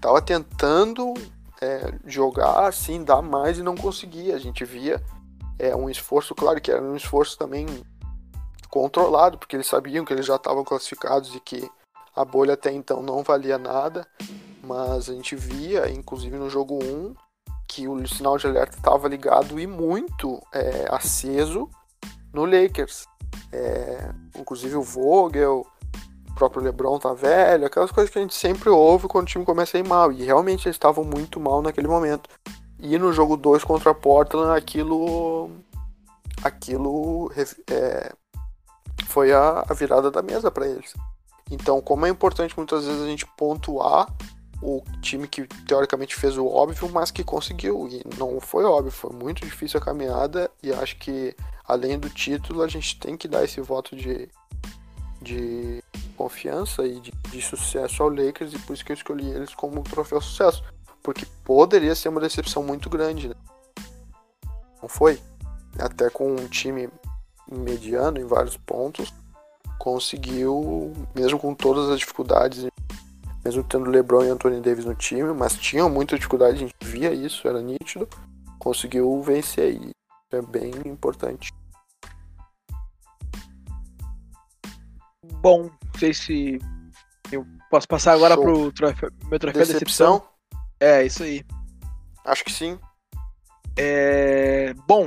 [0.00, 1.14] tava tentando
[1.62, 4.34] é, jogar, assim, dar mais e não conseguia.
[4.34, 5.02] A gente via
[5.58, 7.66] é, um esforço, claro que era um esforço também
[8.68, 11.68] controlado, porque eles sabiam que eles já estavam classificados e que
[12.14, 14.06] a bolha até então não valia nada.
[14.62, 17.14] Mas a gente via, inclusive no jogo 1,
[17.66, 21.68] que o sinal de alerta estava ligado e muito é, aceso
[22.32, 23.06] no Lakers.
[23.52, 25.66] É, inclusive o Vogel,
[26.28, 29.44] o próprio LeBron tá velho, aquelas coisas que a gente sempre ouve quando o time
[29.44, 30.12] começa a ir mal.
[30.12, 32.28] E realmente eles estavam muito mal naquele momento.
[32.78, 35.50] E no jogo 2 contra Portland, aquilo.
[36.44, 37.32] Aquilo
[37.70, 38.12] é,
[39.08, 40.92] foi a, a virada da mesa para eles.
[41.50, 44.06] Então, como é importante muitas vezes a gente pontuar
[44.60, 47.88] o time que teoricamente fez o óbvio, mas que conseguiu.
[47.88, 50.50] E não foi óbvio, foi muito difícil a caminhada.
[50.62, 51.34] E acho que
[51.64, 54.28] além do título, a gente tem que dar esse voto de,
[55.22, 55.82] de
[56.14, 58.52] confiança e de, de sucesso ao Lakers.
[58.52, 60.62] E por isso que eu escolhi eles como troféu sucesso.
[61.02, 63.28] Porque poderia ser uma decepção muito grande.
[63.28, 63.34] Né?
[64.82, 65.18] Não foi?
[65.78, 66.90] Até com um time
[67.50, 69.12] mediano em vários pontos,
[69.78, 72.66] conseguiu, mesmo com todas as dificuldades
[73.48, 77.12] mesmo tendo LeBron e Anthony Davis no time, mas tinham muita dificuldade, a gente via
[77.12, 78.06] isso, era nítido,
[78.58, 79.90] conseguiu vencer e
[80.30, 81.50] é bem importante.
[85.40, 86.60] Bom, não sei se
[87.32, 88.44] eu posso passar agora Show.
[88.44, 90.18] pro troféu, meu troféu decepção.
[90.18, 90.28] decepção.
[90.80, 91.44] É, isso aí.
[92.24, 92.78] Acho que sim.
[93.76, 94.74] É...
[94.86, 95.06] Bom,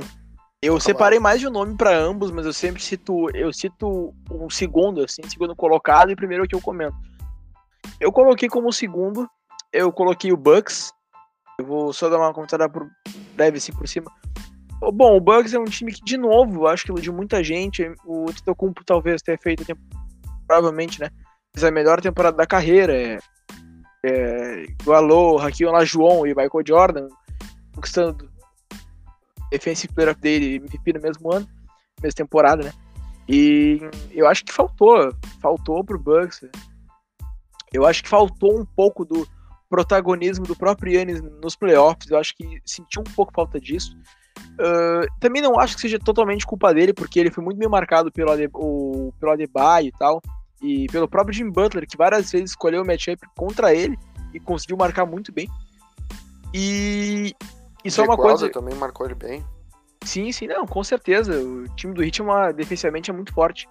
[0.62, 4.48] eu separei mais de um nome para ambos, mas eu sempre cito, eu cito um
[4.48, 6.96] segundo, assim, segundo colocado e primeiro que eu comento.
[7.98, 9.28] Eu coloquei como segundo,
[9.72, 10.92] eu coloquei o Bucks.
[11.58, 12.88] Eu vou só dar uma comentada por
[13.34, 14.10] breve assim por cima.
[14.94, 17.92] Bom, o Bucks é um time que, de novo, acho que iludiu muita gente.
[18.04, 19.64] O Titocumpo talvez tenha feito,
[20.46, 21.08] provavelmente, né?
[21.54, 22.96] Fez a melhor temporada da carreira.
[22.96, 23.18] É,
[24.04, 27.08] é, igualou Hakim Olajuwon e Michael Jordan,
[27.74, 28.31] conquistando
[29.52, 31.46] Defensive Player of the Year MVP no mesmo ano,
[32.02, 32.72] mesma temporada, né?
[33.28, 33.80] E
[34.10, 36.44] eu acho que faltou, faltou pro Bucks.
[37.72, 39.26] Eu acho que faltou um pouco do
[39.70, 42.10] protagonismo do próprio Yannis nos playoffs.
[42.10, 43.96] Eu acho que sentiu um pouco falta disso.
[44.52, 48.10] Uh, também não acho que seja totalmente culpa dele, porque ele foi muito bem marcado
[48.10, 50.20] pelo, Ade, o, pelo Adebayo e tal,
[50.60, 53.98] e pelo próprio Jim Butler, que várias vezes escolheu o matchup contra ele
[54.34, 55.48] e conseguiu marcar muito bem.
[56.52, 57.34] E,
[57.84, 58.50] e só uma coisa.
[58.50, 59.44] também marcou ele bem.
[60.04, 61.32] Sim, sim, não, com certeza.
[61.40, 63.68] O time do Heat é uma, defensivamente é muito forte.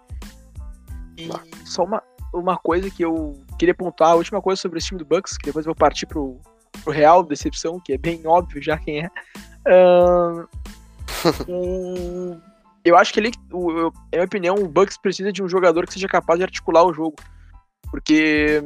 [1.17, 1.29] E
[1.65, 2.01] só uma,
[2.33, 5.47] uma coisa que eu queria pontuar, a última coisa sobre esse time do Bucks, que
[5.47, 6.39] depois eu vou partir pro,
[6.83, 9.09] pro real decepção, que é bem óbvio já quem é.
[9.67, 10.47] Uh,
[11.47, 12.41] um,
[12.83, 15.85] eu acho que ele, o, eu, na minha opinião, o Bucks precisa de um jogador
[15.85, 17.15] que seja capaz de articular o jogo.
[17.89, 18.63] Porque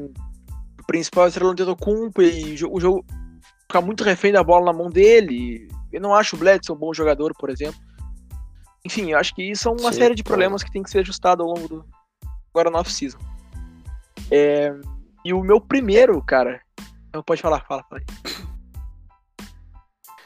[0.79, 3.03] o principal é o Antetokounmpo e o jogo
[3.67, 5.67] ficar muito refém da bola na mão dele.
[5.91, 7.79] Eu não acho o Bledson um bom jogador, por exemplo.
[8.85, 10.99] Enfim, eu acho que isso é uma Sim, série de problemas que tem que ser
[10.99, 11.85] ajustado ao longo do
[12.53, 13.17] agora no off-season.
[14.31, 14.73] É,
[15.23, 16.61] e o meu primeiro, cara.
[17.13, 18.45] Não pode falar, fala, fala aí.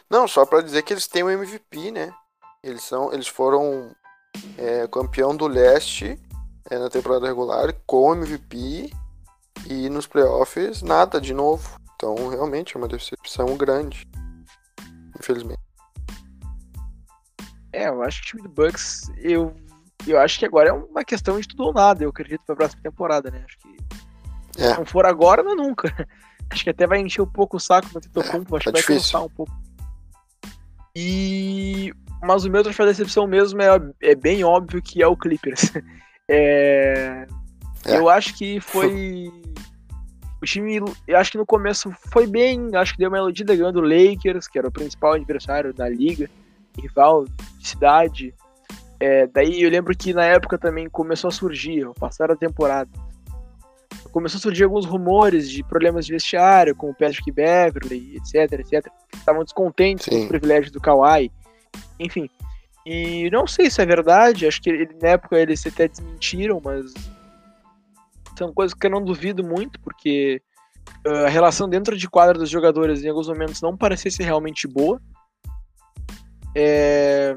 [0.09, 2.11] Não, só para dizer que eles têm o um MVP, né?
[2.63, 3.95] Eles são, eles foram
[4.57, 6.19] é, campeão do leste
[6.69, 8.91] é, na temporada regular com MVP
[9.67, 11.78] e nos playoffs nada de novo.
[11.99, 14.07] Então realmente é uma decepção grande,
[15.19, 15.59] infelizmente.
[17.73, 19.53] É, eu acho que o time do Bucks, eu
[20.07, 22.81] eu acho que agora é uma questão de tudo ou nada, eu acredito, pra próxima
[22.81, 23.43] temporada, né?
[23.45, 24.71] Acho que é.
[24.71, 25.93] se não for agora, não é nunca.
[26.49, 28.87] Acho que até vai encher um pouco o saco do Titocumpo, é, acho tá que
[28.87, 29.51] vai cansar um pouco.
[30.95, 31.93] E...
[32.23, 33.67] Mas o meu de decepção mesmo é,
[34.01, 35.71] é bem óbvio que é o Clippers.
[36.31, 37.25] É...
[37.85, 37.97] É.
[37.97, 39.31] Eu acho que foi.
[40.41, 43.79] O time, eu acho que no começo foi bem, acho que deu uma iludida ganhando
[43.79, 46.29] o Lakers, que era o principal adversário da liga,
[46.77, 48.33] rival de cidade.
[48.99, 52.89] É, daí eu lembro que na época também começou a surgir, ao passar a temporada,
[54.11, 58.91] começou a surgir alguns rumores de problemas de vestiário, com o Patrick Beverly, etc, etc.
[59.13, 60.11] Estavam descontentes Sim.
[60.11, 61.31] com os privilégios do Kawhi,
[61.99, 62.29] enfim.
[62.85, 66.93] E não sei se é verdade, acho que ele, na época eles até desmentiram, mas
[68.39, 70.41] são coisas que eu não duvido muito, porque
[71.05, 74.67] uh, a relação dentro de quadra dos jogadores em alguns momentos não parecia ser realmente
[74.67, 74.99] boa.
[76.55, 77.35] É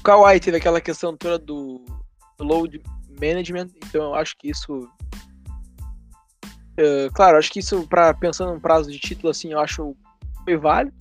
[0.00, 1.84] o Kawhi teve aquela questão toda do,
[2.38, 2.82] load
[3.20, 4.88] management, então eu acho que isso.
[6.78, 7.86] Uh, claro, acho que isso,
[8.18, 9.94] pensando num prazo de título, assim, eu acho
[10.44, 10.96] foi válido.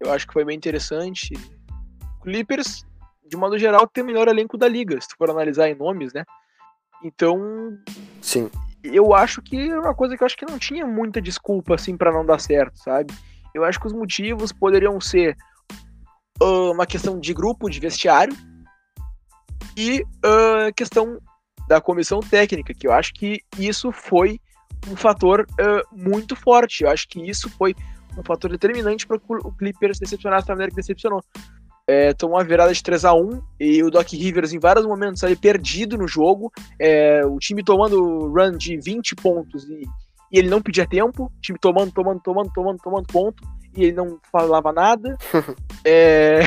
[0.00, 1.34] Eu acho que foi bem interessante.
[2.22, 2.86] Clippers,
[3.28, 6.14] de modo geral, tem o melhor elenco da liga, se tu for analisar em nomes,
[6.14, 6.24] né?
[7.02, 7.78] Então.
[8.20, 8.50] Sim.
[8.82, 11.96] Eu acho que é uma coisa que eu acho que não tinha muita desculpa, assim,
[11.96, 13.12] para não dar certo, sabe?
[13.54, 15.36] Eu acho que os motivos poderiam ser
[16.40, 18.34] uh, uma questão de grupo, de vestiário,
[19.76, 21.20] e uh, questão
[21.68, 24.40] da comissão técnica, que eu acho que isso foi
[24.88, 26.84] um fator uh, muito forte.
[26.84, 27.74] Eu acho que isso foi
[28.16, 31.22] um fator determinante para o Clippers decepcionar da maneira que decepcionou.
[31.90, 35.24] É, tomou uma virada de 3 a 1 e o Doc Rivers em vários momentos
[35.24, 39.82] ali perdido no jogo, é, o time tomando run de 20 pontos e,
[40.30, 43.42] e, ele não pedia tempo, o time tomando, tomando, tomando, tomando, tomando ponto
[43.76, 45.18] e ele não falava nada.
[45.84, 46.42] é,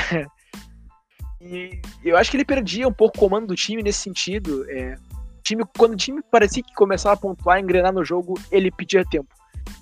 [1.41, 4.63] e eu acho que ele perdia um pouco o comando do time nesse sentido.
[4.69, 4.95] É,
[5.43, 9.27] time, quando o time parecia que começava a pontuar, engrenar no jogo, ele pedia tempo.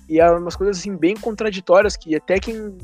[0.08, 2.76] E eram umas coisas assim bem contraditórias que até quem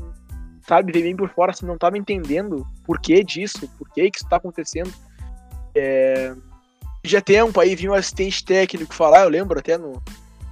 [0.69, 4.17] sabe, veio bem por fora, assim, não estava entendendo por que disso, por que, que
[4.17, 4.93] isso está acontecendo.
[5.73, 6.35] É...
[7.03, 9.99] Já tempo, aí vinha um assistente técnico falar, eu lembro até no,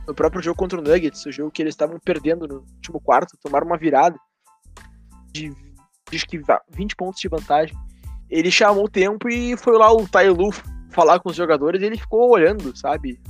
[0.07, 3.37] no próprio jogo contra o Nuggets, o jogo que eles estavam perdendo no último quarto,
[3.43, 4.17] tomaram uma virada
[5.31, 5.53] de
[6.11, 6.41] acho que
[6.71, 7.77] 20 pontos de vantagem.
[8.27, 10.49] Ele chamou o tempo e foi lá o Tailu
[10.89, 13.21] falar com os jogadores e ele ficou olhando, sabe?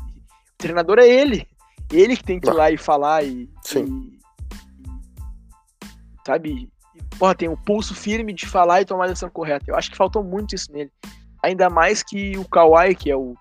[0.53, 1.45] O treinador é ele.
[1.91, 3.49] Ele que tem que ir lá e falar e.
[3.63, 3.85] Sim.
[3.85, 4.19] E,
[6.25, 6.69] sabe?
[7.17, 9.65] Porra, tem o pulso firme de falar e tomar a decisão correta.
[9.67, 10.91] Eu acho que faltou muito isso nele.
[11.43, 13.35] Ainda mais que o Kawhi, que é o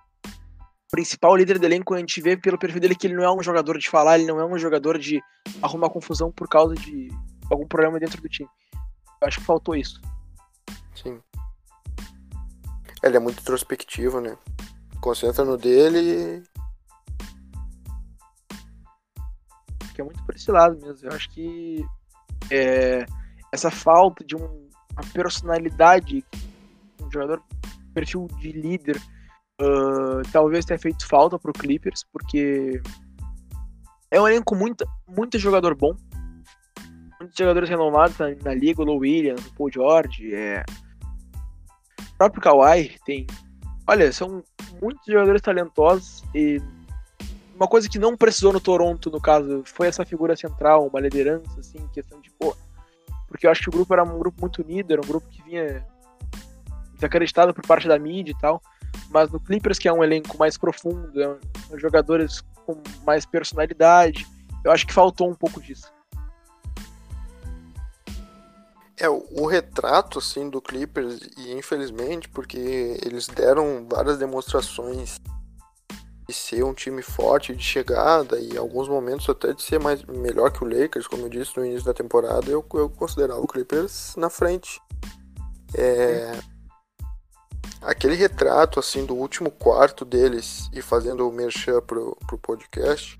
[0.91, 3.43] principal líder do elenco, a gente vê pelo perfil dele que ele não é um
[3.43, 5.21] jogador de falar, ele não é um jogador de
[5.61, 7.09] arrumar confusão por causa de
[7.51, 8.49] algum problema dentro do time.
[9.21, 9.99] Eu acho que faltou isso.
[10.95, 11.19] Sim.
[13.03, 14.37] Ele é muito introspectivo, né?
[15.01, 16.43] Concentra no dele
[19.97, 21.09] que é muito por esse lado mesmo.
[21.09, 21.83] Eu acho que
[22.51, 23.03] é,
[23.57, 26.23] essa falta de um, uma personalidade,
[27.01, 27.41] um jogador
[27.93, 28.97] perfil de líder,
[29.59, 32.79] uh, talvez tenha feito falta pro Clippers, porque
[34.11, 35.95] é um elenco com muita, muito jogador bom,
[37.19, 40.63] muitos jogadores renomados na, na liga, o Low Williams, o Paul George, é...
[41.99, 43.25] o próprio Kawhi tem.
[43.87, 44.43] Olha, são
[44.81, 46.61] muitos jogadores talentosos e
[47.55, 51.59] uma coisa que não precisou no Toronto, no caso, foi essa figura central, uma liderança,
[51.59, 52.55] assim, questão de, pô,
[53.27, 55.41] porque eu acho que o grupo era um grupo muito unido, era um grupo que
[55.43, 55.85] vinha
[56.93, 58.61] desacreditado por parte da mídia e tal.
[59.09, 64.27] Mas no Clippers, que é um elenco mais profundo, é um, jogadores com mais personalidade,
[64.63, 65.91] eu acho que faltou um pouco disso.
[68.99, 75.19] É, o, retrato, assim, do Clippers, e infelizmente, porque eles deram várias demonstrações
[76.27, 80.03] de ser um time forte de chegada e em alguns momentos até de ser mais
[80.03, 83.47] melhor que o Lakers, como eu disse no início da temporada, eu, eu considerava o
[83.47, 84.81] Clippers na frente.
[85.73, 86.37] É,
[87.81, 93.17] aquele retrato assim do último quarto deles e fazendo o merchan pro, pro podcast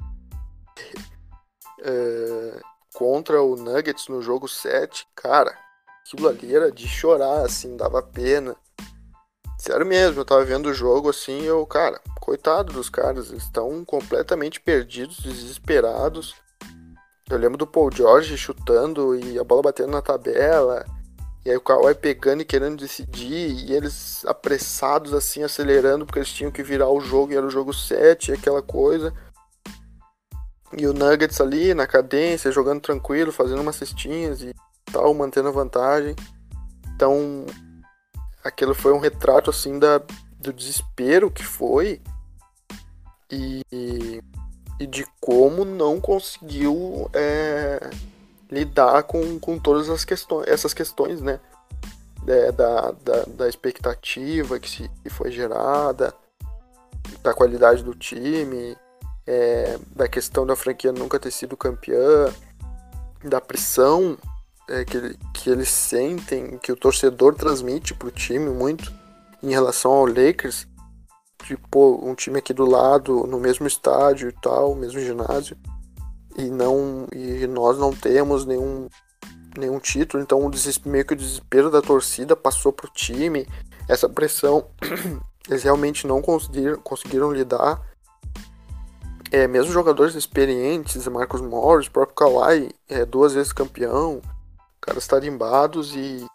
[1.82, 2.62] é,
[2.93, 5.58] contra o Nuggets no jogo 7, cara,
[6.01, 8.55] aquilo ali era de chorar, assim, dava pena.
[9.58, 13.84] Sério mesmo, eu tava vendo o jogo assim, eu, cara, coitado dos caras, eles estão
[13.84, 16.36] completamente perdidos, desesperados.
[17.30, 20.86] Eu lembro do Paul George chutando e a bola batendo na tabela.
[21.43, 26.32] E aí o Kawhi pegando e querendo decidir, e eles apressados assim, acelerando, porque eles
[26.32, 29.14] tinham que virar o jogo, e era o jogo 7, aquela coisa.
[30.78, 34.53] E o Nuggets ali na cadência, jogando tranquilo, fazendo umas cestinhas e
[34.91, 36.16] tal, mantendo a vantagem.
[36.93, 37.45] Então,
[38.48, 40.02] aquilo foi um retrato assim da,
[40.39, 42.02] do desespero que foi
[43.30, 43.62] e,
[44.80, 47.89] e de como não conseguiu é,
[48.50, 51.39] lidar com, com todas as questões, essas questões, né?
[52.28, 56.14] É, da, da, da, expectativa que, se, que foi gerada,
[57.24, 58.76] da qualidade do time,
[59.26, 62.34] é, da questão da franquia nunca ter sido campeã,
[63.24, 64.18] da pressão
[64.70, 68.91] é, que, que eles sentem, que o torcedor transmite pro time muito
[69.41, 70.68] em relação ao Lakers,
[71.43, 75.57] tipo, um time aqui do lado, no mesmo estádio e tal, mesmo ginásio,
[76.38, 78.88] e não e nós não temos nenhum
[79.57, 80.51] nenhum título, então o
[80.86, 83.47] meio que o desespero da torcida passou pro time,
[83.89, 84.68] essa pressão
[85.49, 87.82] eles realmente não conseguiram, conseguiram lidar.
[89.32, 94.22] É, mesmo jogadores experientes, Marcos Morris, próprio Kawhi, é, duas vezes campeão,
[94.88, 96.25] caras tarimbados e,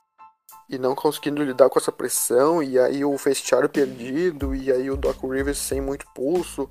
[0.68, 4.96] e não conseguindo lidar com essa pressão, e aí o vestiário perdido, e aí o
[4.96, 6.70] Doc Rivers sem muito pulso,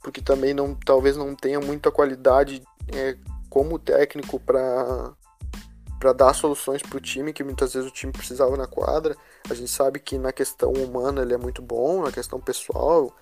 [0.00, 2.62] porque também não talvez não tenha muita qualidade
[2.94, 3.16] é,
[3.50, 5.12] como técnico para
[5.98, 9.16] para dar soluções para o time que muitas vezes o time precisava na quadra.
[9.50, 13.12] A gente sabe que na questão humana ele é muito bom, na questão pessoal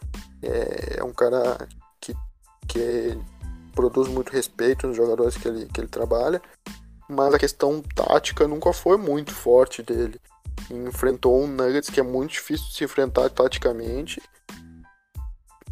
[0.43, 1.67] é, é um cara
[1.99, 2.15] que,
[2.69, 3.19] que
[3.75, 6.43] produz muito respeito nos jogadores que ele, que ele trabalha,
[7.09, 10.21] mas a questão tática nunca foi muito forte dele.
[10.71, 14.21] Enfrentou um Nuggets que é muito difícil de se enfrentar taticamente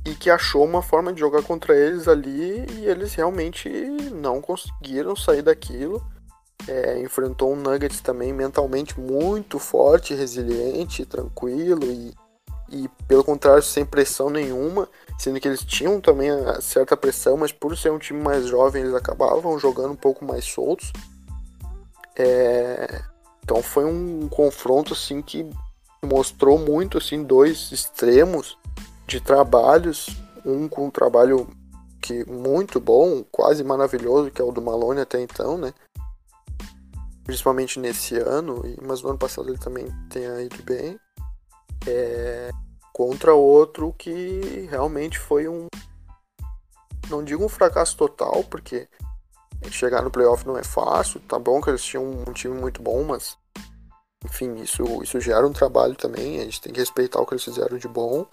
[0.05, 3.69] e que achou uma forma de jogar contra eles ali e eles realmente
[4.13, 6.05] não conseguiram sair daquilo.
[6.69, 12.15] É, enfrentou um Nuggets também mentalmente muito forte, resiliente, tranquilo e,
[12.71, 16.31] e pelo contrário sem pressão nenhuma, sendo que eles tinham também
[16.61, 20.45] certa pressão, mas por ser um time mais jovem eles acabavam jogando um pouco mais
[20.45, 20.93] soltos.
[22.17, 23.03] É,
[23.43, 25.49] então foi um confronto assim que
[26.05, 28.59] mostrou muito assim dois extremos
[29.07, 30.09] de trabalhos,
[30.45, 31.49] um com um trabalho
[32.01, 35.73] que muito bom, quase maravilhoso, que é o do Malone até então, né?
[37.25, 41.01] Principalmente nesse ano, mas no ano passado ele também tenha ido bem.
[41.87, 42.51] É,
[42.93, 45.67] contra outro que realmente foi um.
[47.09, 48.87] Não digo um fracasso total, porque
[49.71, 51.21] chegar no playoff não é fácil.
[51.21, 53.37] Tá bom que eles tinham um time muito bom, mas
[54.25, 56.41] enfim, isso, isso gera um trabalho também.
[56.41, 58.27] A gente tem que respeitar o que eles fizeram de bom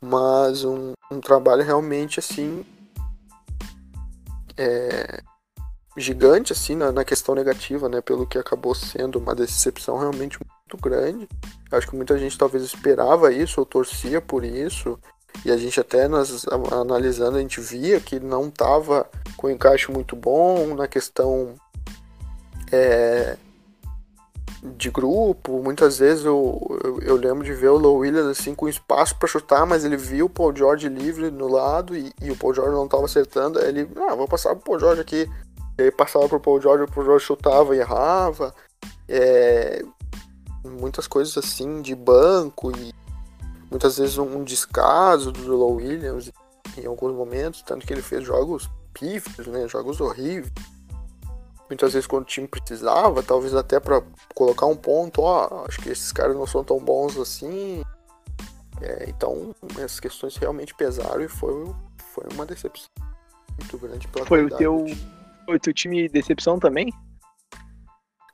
[0.00, 2.64] mas um, um trabalho realmente assim
[4.56, 5.22] é,
[5.96, 8.00] gigante assim na, na, questão negativa, né?
[8.00, 11.28] Pelo que acabou sendo uma decepção realmente muito grande.
[11.70, 14.98] Acho que muita gente talvez esperava isso ou torcia por isso.
[15.44, 20.16] E a gente até nas, analisando a gente via que não estava com encaixe muito
[20.16, 21.54] bom na questão
[22.72, 23.36] é,
[24.76, 28.68] de grupo, muitas vezes eu, eu, eu, lembro de ver o Low Williams assim com
[28.68, 32.36] espaço para chutar, mas ele viu o Paul George livre no lado e, e o
[32.36, 35.30] Paul George não estava acertando, ele, ah, vou passar pro Paul George aqui.
[35.78, 38.54] E aí passava pro Paul George, o Paul George chutava e errava.
[39.08, 39.84] É,
[40.64, 42.94] muitas coisas assim de banco e
[43.70, 46.30] muitas vezes um descaso do Low Williams
[46.76, 50.52] em alguns momentos, tanto que ele fez jogos pífios, né, jogos horríveis
[51.68, 54.02] muitas vezes quando o time precisava, talvez até para
[54.34, 57.82] colocar um ponto, ó, acho que esses caras não são tão bons assim.
[58.80, 61.52] É, então, essas questões realmente pesaram e foi,
[62.12, 62.88] foi uma decepção
[63.58, 64.86] muito grande pela Foi o teu
[65.44, 66.92] foi o teu time decepção também?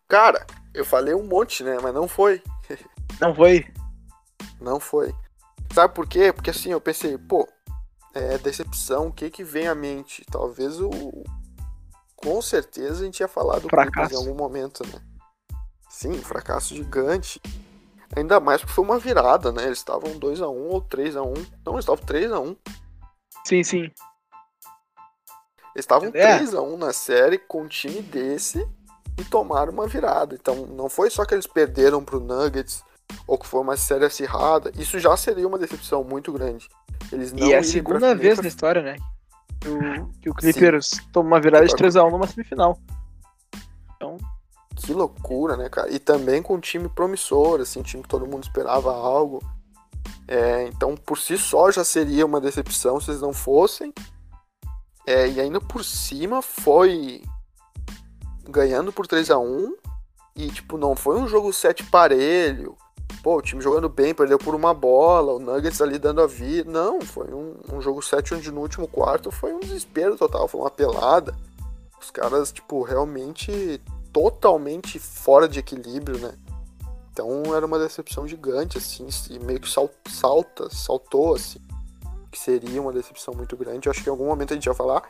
[0.08, 2.42] Cara, eu falei um monte, né, mas não foi.
[3.20, 3.66] Não foi?
[4.60, 5.14] Não foi.
[5.72, 6.32] Sabe por quê?
[6.32, 7.48] Porque assim, eu pensei, pô,
[8.14, 10.24] é decepção, o que que vem à mente?
[10.30, 10.90] Talvez o
[12.16, 14.14] com certeza a gente ia falar do fracasso.
[14.14, 15.00] em algum momento, né?
[15.88, 17.40] Sim, fracasso gigante.
[18.14, 19.64] Ainda mais porque foi uma virada, né?
[19.64, 21.46] Eles estavam 2x1 um, ou 3x1.
[21.64, 22.56] Não, eles estavam 3x1.
[23.44, 23.82] Sim, sim.
[25.74, 26.38] Eles estavam é.
[26.38, 28.66] 3x1 na série com um time desse
[29.18, 30.34] e tomaram uma virada.
[30.34, 32.84] Então não foi só que eles perderam pro Nuggets
[33.26, 34.72] ou que foi uma série acirrada.
[34.76, 36.68] Isso já seria uma decepção muito grande.
[37.10, 38.42] Eles não e é a segunda vez pra...
[38.42, 38.96] na história, né?
[39.62, 41.02] que o, que o Clippers Sim.
[41.12, 42.78] toma uma virada de 3x1 numa semifinal.
[43.94, 44.18] Então.
[44.74, 45.90] Que loucura, né, cara?
[45.90, 49.40] E também com um time promissor, assim, um time que todo mundo esperava algo.
[50.26, 53.92] É, então, por si só, já seria uma decepção se eles não fossem.
[55.06, 57.22] É, e ainda por cima foi
[58.48, 59.76] ganhando por 3 a 1
[60.36, 62.76] E, tipo, não foi um jogo 7 parelho
[63.22, 66.70] pô, o time jogando bem, perdeu por uma bola, o Nuggets ali dando a vida.
[66.70, 70.60] Não, foi um, um jogo 7 onde no último quarto foi um desespero total, foi
[70.60, 71.34] uma pelada.
[72.00, 73.80] Os caras, tipo, realmente
[74.12, 76.34] totalmente fora de equilíbrio, né?
[77.12, 81.60] Então era uma decepção gigante, assim, e meio que sal, salta, saltou, assim,
[82.30, 83.86] que seria uma decepção muito grande.
[83.86, 85.02] Eu acho que em algum momento a gente vai falar.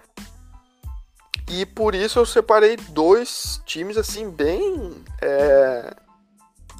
[1.49, 4.93] E por isso eu separei dois times, assim, bem.
[5.21, 5.95] É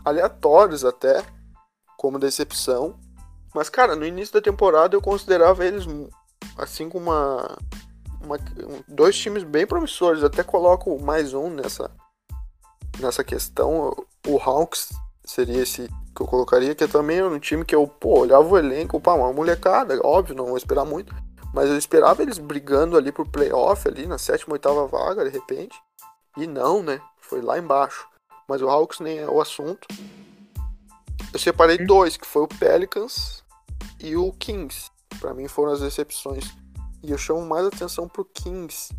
[0.05, 1.25] aleatórios até,
[1.97, 2.99] como decepção.
[3.55, 5.85] Mas, cara, no início da temporada eu considerava eles
[6.57, 7.59] assim com uma,
[8.21, 8.39] uma,
[8.89, 10.25] dois times bem promissores.
[10.25, 11.91] Até coloco mais um nessa,
[12.99, 13.95] nessa questão.
[14.27, 14.91] O Hawks
[15.25, 18.59] seria esse que eu colocaria, que é também um time que eu, pô, olhava o
[18.59, 21.15] elenco, pá, uma molecada, óbvio, não vou esperar muito.
[21.55, 25.79] Mas eu esperava eles brigando ali pro playoff, ali na sétima, oitava vaga, de repente.
[26.37, 27.01] E não, né?
[27.21, 28.07] Foi lá embaixo
[28.53, 29.89] mas o Hawks nem é o assunto.
[31.33, 33.43] Eu separei dois, que foi o Pelicans
[33.99, 34.91] e o Kings.
[35.19, 36.45] Para mim foram as decepções.
[37.03, 38.95] E eu chamo mais atenção pro Kings.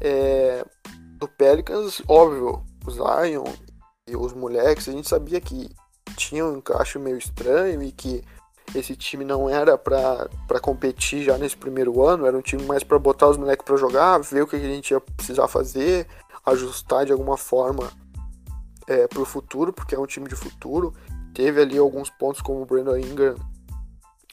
[0.00, 0.64] É,
[1.18, 3.44] do Pelicans, óbvio, o Zion
[4.06, 5.68] e os moleques, a gente sabia que
[6.16, 8.24] tinha um encaixe meio estranho e que
[8.74, 12.98] esse time não era para competir já nesse primeiro ano, era um time mais para
[12.98, 16.06] botar os moleques para jogar, ver o que a gente ia precisar fazer,
[16.46, 17.92] ajustar de alguma forma
[18.86, 20.94] é, pro futuro, porque é um time de futuro.
[21.32, 23.36] Teve ali alguns pontos como o Brandon Ingram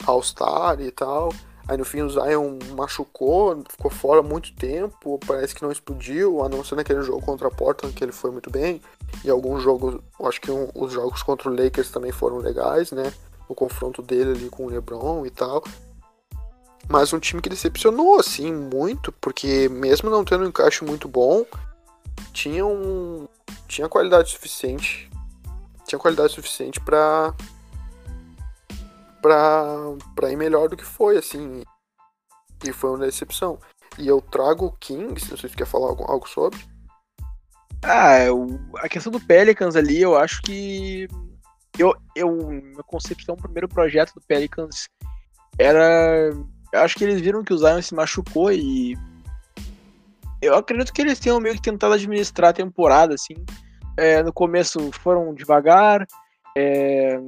[0.05, 1.33] All-Star e tal.
[1.67, 6.49] Aí no fim o Zion machucou, ficou fora muito tempo, parece que não explodiu, a
[6.49, 8.81] não ser naquele jogo contra a Portland que ele foi muito bem.
[9.23, 13.13] E alguns jogos, acho que um, os jogos contra o Lakers também foram legais, né?
[13.47, 15.63] O confronto dele ali com o LeBron e tal.
[16.89, 21.45] Mas um time que decepcionou, assim, muito, porque mesmo não tendo um encaixe muito bom,
[22.33, 23.27] tinha um.
[23.71, 25.09] Tinha qualidade suficiente.
[25.87, 27.33] Tinha qualidade suficiente para
[29.21, 29.65] pra,
[30.13, 31.63] pra ir melhor do que foi, assim.
[32.65, 33.59] E foi uma decepção.
[33.97, 36.59] E eu trago o Kings, não sei se quer falar algo, algo sobre.
[37.81, 41.07] Ah, eu, a questão do Pelicans ali, eu acho que.
[41.79, 44.87] Eu, eu, minha concepção, o primeiro projeto do Pelicans
[45.57, 46.29] era.
[46.73, 48.97] Eu acho que eles viram que o Zion se machucou e.
[50.41, 53.35] Eu acredito que eles tenham meio que tentado administrar a temporada, assim.
[53.97, 56.07] É, no começo foram devagar,
[56.57, 57.19] é,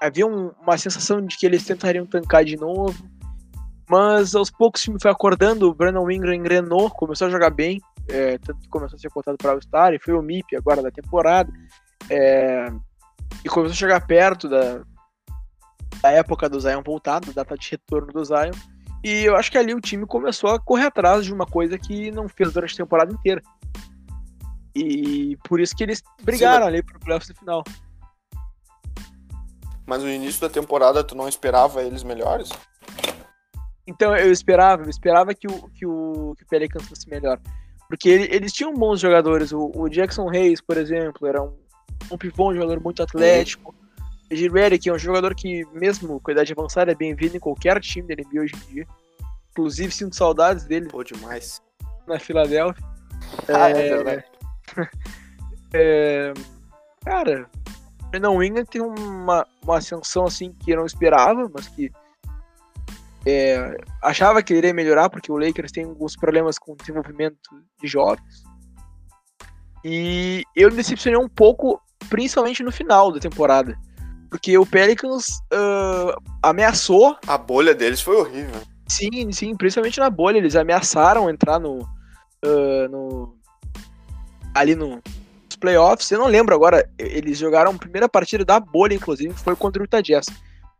[0.00, 2.96] havia um, uma sensação de que eles tentariam tancar de novo.
[3.90, 7.80] Mas aos poucos o time foi acordando, o Brandon Ingram engrenou, começou a jogar bem,
[8.06, 10.82] é, tanto que começou a ser contado para o Star e foi o MIP agora
[10.82, 11.50] da temporada.
[12.10, 12.66] É,
[13.44, 14.82] e começou a chegar perto da,
[16.02, 18.52] da época do Zion voltado, da data de retorno do Zion.
[19.02, 22.10] E eu acho que ali o time começou a correr atrás de uma coisa que
[22.10, 23.40] não fez durante a temporada inteira.
[24.74, 26.74] E por isso que eles brigaram Sim, mas...
[26.74, 27.64] ali pro playoffs no final.
[29.86, 32.50] Mas no início da temporada tu não esperava eles melhores?
[33.86, 37.40] Então eu esperava, eu esperava que o, que o, que o Pelicans fosse melhor.
[37.88, 39.50] Porque ele, eles tinham bons jogadores.
[39.50, 41.56] O, o, Jackson Reis, por exemplo, era um,
[42.12, 43.74] um pivô, um jogador muito atlético.
[43.74, 43.87] O
[44.30, 47.80] Girelli, que é um jogador que, mesmo com a idade avançada, é bem-vindo em qualquer
[47.80, 48.86] time da NBA hoje em dia.
[49.50, 50.88] Inclusive, sinto saudades dele.
[50.88, 51.62] Pô, demais.
[52.06, 52.84] Na Filadélfia.
[53.48, 54.24] Ah, é, é verdade.
[55.72, 56.34] é,
[57.04, 57.50] cara,
[58.10, 61.90] Brandon Ingram tem uma, uma ascensão assim que eu não esperava, mas que
[63.26, 67.38] é, achava que iria melhorar, porque o Lakers tem alguns problemas com o desenvolvimento
[67.80, 68.42] de jovens.
[69.84, 73.78] E eu me decepcionei um pouco, principalmente no final da temporada.
[74.30, 77.16] Porque o Pelicans uh, ameaçou.
[77.26, 78.60] A bolha deles foi horrível.
[78.88, 80.38] Sim, sim, principalmente na bolha.
[80.38, 81.80] Eles ameaçaram entrar no.
[82.44, 83.38] Uh, no
[84.54, 85.00] ali no,
[85.58, 89.82] playoffs, eu não lembro agora, eles jogaram a primeira partida da bolha, inclusive, foi contra
[89.82, 90.26] o Utah Jazz.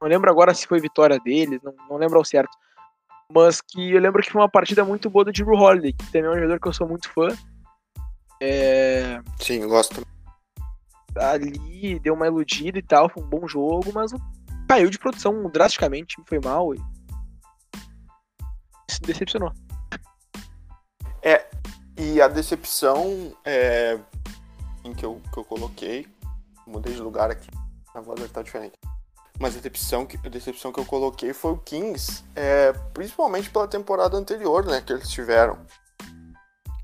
[0.00, 2.56] Não lembro agora se foi vitória deles, não, não lembro ao certo.
[3.32, 6.30] Mas que eu lembro que foi uma partida muito boa do Drew Holiday, que também
[6.30, 7.28] é um jogador que eu sou muito fã.
[8.40, 9.20] É...
[9.38, 10.06] Sim, eu gosto.
[11.16, 14.12] Ali deu uma iludida e tal, foi um bom jogo, mas
[14.68, 16.78] caiu de produção drasticamente, foi mal e
[18.90, 19.52] se decepcionou.
[21.22, 21.46] É,
[21.96, 23.98] e a decepção é,
[24.96, 26.06] que eu, que eu coloquei.
[26.66, 27.48] Mudei de lugar aqui.
[27.94, 28.74] A voz estar diferente.
[29.38, 33.68] Mas a decepção que, a decepção que eu coloquei foi o Kings, é, principalmente pela
[33.68, 35.58] temporada anterior, né, que eles tiveram.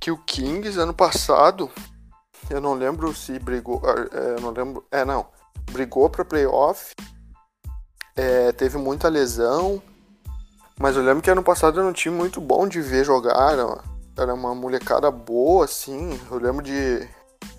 [0.01, 1.71] Que o Kings, ano passado,
[2.51, 5.27] eu não lembro se brigou, é, eu não lembro, é, não,
[5.71, 6.95] brigou para playoff,
[8.17, 9.83] é, teve muita lesão,
[10.79, 13.81] mas eu lembro que ano passado era um time muito bom de ver jogar, era,
[14.17, 17.09] era uma molecada boa, assim, eu lembro de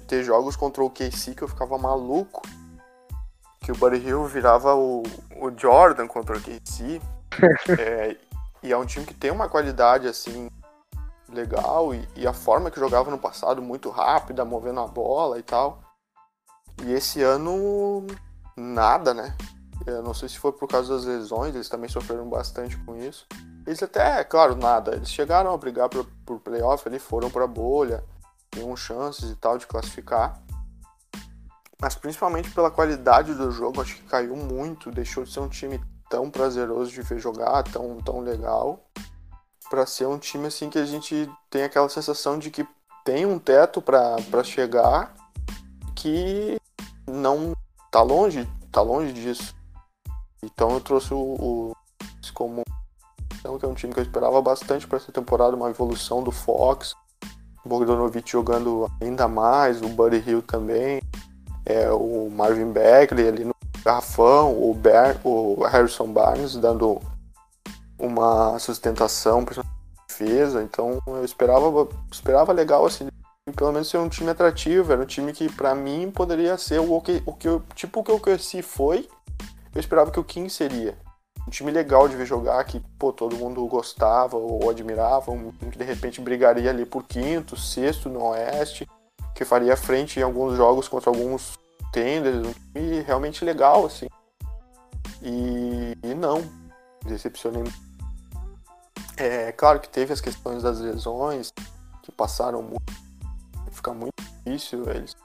[0.08, 2.42] ter jogos contra o KC que eu ficava maluco.
[3.62, 5.02] Que o Buddy Hill virava o,
[5.38, 7.02] o Jordan contra o KC.
[7.80, 8.16] é,
[8.62, 10.48] e é um time que tem uma qualidade assim
[11.30, 15.44] legal e, e, a forma que jogava no passado muito rápida, movendo a bola e
[15.44, 15.82] tal.
[16.84, 18.06] E esse ano
[18.56, 19.36] nada, né?
[19.86, 23.28] Eu não sei se foi por causa das lesões, eles também sofreram bastante com isso.
[23.66, 24.96] Eles até, claro, nada.
[24.96, 28.04] Eles chegaram a brigar por, por playoff, ali foram pra bolha
[28.56, 30.42] tinham chances e tal de classificar.
[31.80, 35.80] Mas principalmente pela qualidade do jogo, acho que caiu muito, deixou de ser um time
[36.10, 38.88] tão prazeroso de ver jogar, tão, tão legal,
[39.70, 42.68] para ser um time assim que a gente tem aquela sensação de que
[43.04, 45.14] tem um teto para chegar
[45.96, 46.58] que
[47.08, 47.54] não
[47.92, 49.56] tá longe, tá longe disso.
[50.44, 51.76] Então eu trouxe o, o
[52.34, 52.64] como
[53.42, 56.96] que é um time que eu esperava bastante para essa temporada, uma evolução do Fox,
[57.64, 61.02] Bogdanovic jogando ainda mais, o Buddy Hill também,
[61.66, 67.00] é, o Marvin Bagley ali no garrafão, o, Ber, o Harrison Barnes dando
[67.98, 69.64] uma sustentação para
[70.08, 73.08] defesa, então eu esperava, esperava legal assim,
[73.56, 77.02] pelo menos ser um time atrativo, era um time que para mim poderia ser o
[77.02, 79.08] que, o que eu, tipo o que o KC foi,
[79.74, 80.98] eu esperava que o King seria
[81.48, 85.72] um time legal de ver jogar, que pô, todo mundo gostava ou admirava, um time
[85.72, 88.88] que de repente brigaria ali por quinto, sexto no Oeste,
[89.36, 91.60] que faria frente em alguns jogos contra alguns
[91.92, 94.08] tenders, um time realmente legal, assim.
[95.22, 96.44] E, e não,
[97.06, 97.64] decepcionei.
[99.18, 101.54] É claro que teve as questões das lesões,
[102.04, 102.94] que passaram muito,
[103.72, 104.14] fica muito
[104.44, 105.16] difícil, eles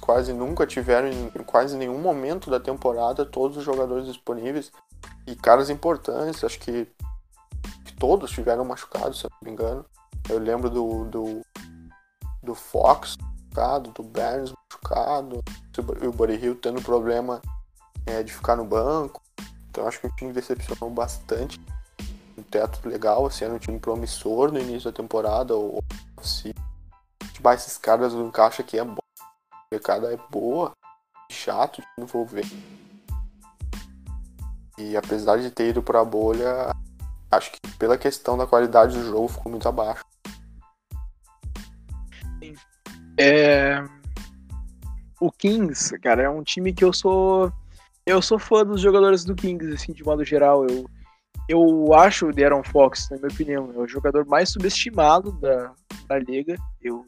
[0.00, 4.70] quase nunca tiveram em quase nenhum momento da temporada todos os jogadores disponíveis
[5.26, 6.86] e caras importantes, acho que,
[7.84, 9.84] que todos tiveram machucados, se eu não me engano.
[10.28, 11.42] Eu lembro do, do,
[12.42, 13.16] do Fox
[13.58, 15.42] machucado, do Burns machucado,
[16.06, 17.42] o Buddy Hill tendo problema
[18.06, 19.22] é, de ficar no banco.
[19.70, 21.60] Então acho que o time decepcionou bastante.
[22.36, 25.54] Um teto legal, assim, era um time promissor no início da temporada.
[25.54, 25.82] Ou,
[26.22, 26.54] se
[27.32, 29.02] tipo, esses caras do encaixe aqui é bom.
[29.20, 30.72] A mercado é boa,
[31.30, 32.46] chato de envolver.
[34.76, 36.72] E apesar de ter ido pra bolha,
[37.30, 40.04] acho que pela questão da qualidade do jogo ficou muito abaixo.
[43.18, 43.84] É...
[45.20, 47.52] O Kings, cara, é um time que eu sou.
[48.08, 50.66] Eu sou fã dos jogadores do Kings, assim, de modo geral.
[50.66, 50.88] Eu,
[51.46, 55.74] eu acho o De'Aaron Fox, na minha opinião, é o jogador mais subestimado da,
[56.08, 56.56] da liga.
[56.80, 57.04] Eu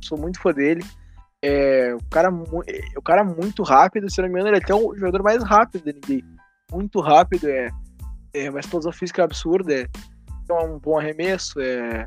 [0.00, 0.84] sou muito fã dele.
[1.42, 4.72] É, o, cara, o cara é muito rápido, se não me engano, ele é até
[4.72, 6.24] o jogador mais rápido da NBA.
[6.70, 7.68] Muito rápido, é,
[8.32, 9.88] é uma explosão física absurda, é,
[10.48, 12.06] é um bom arremesso, é,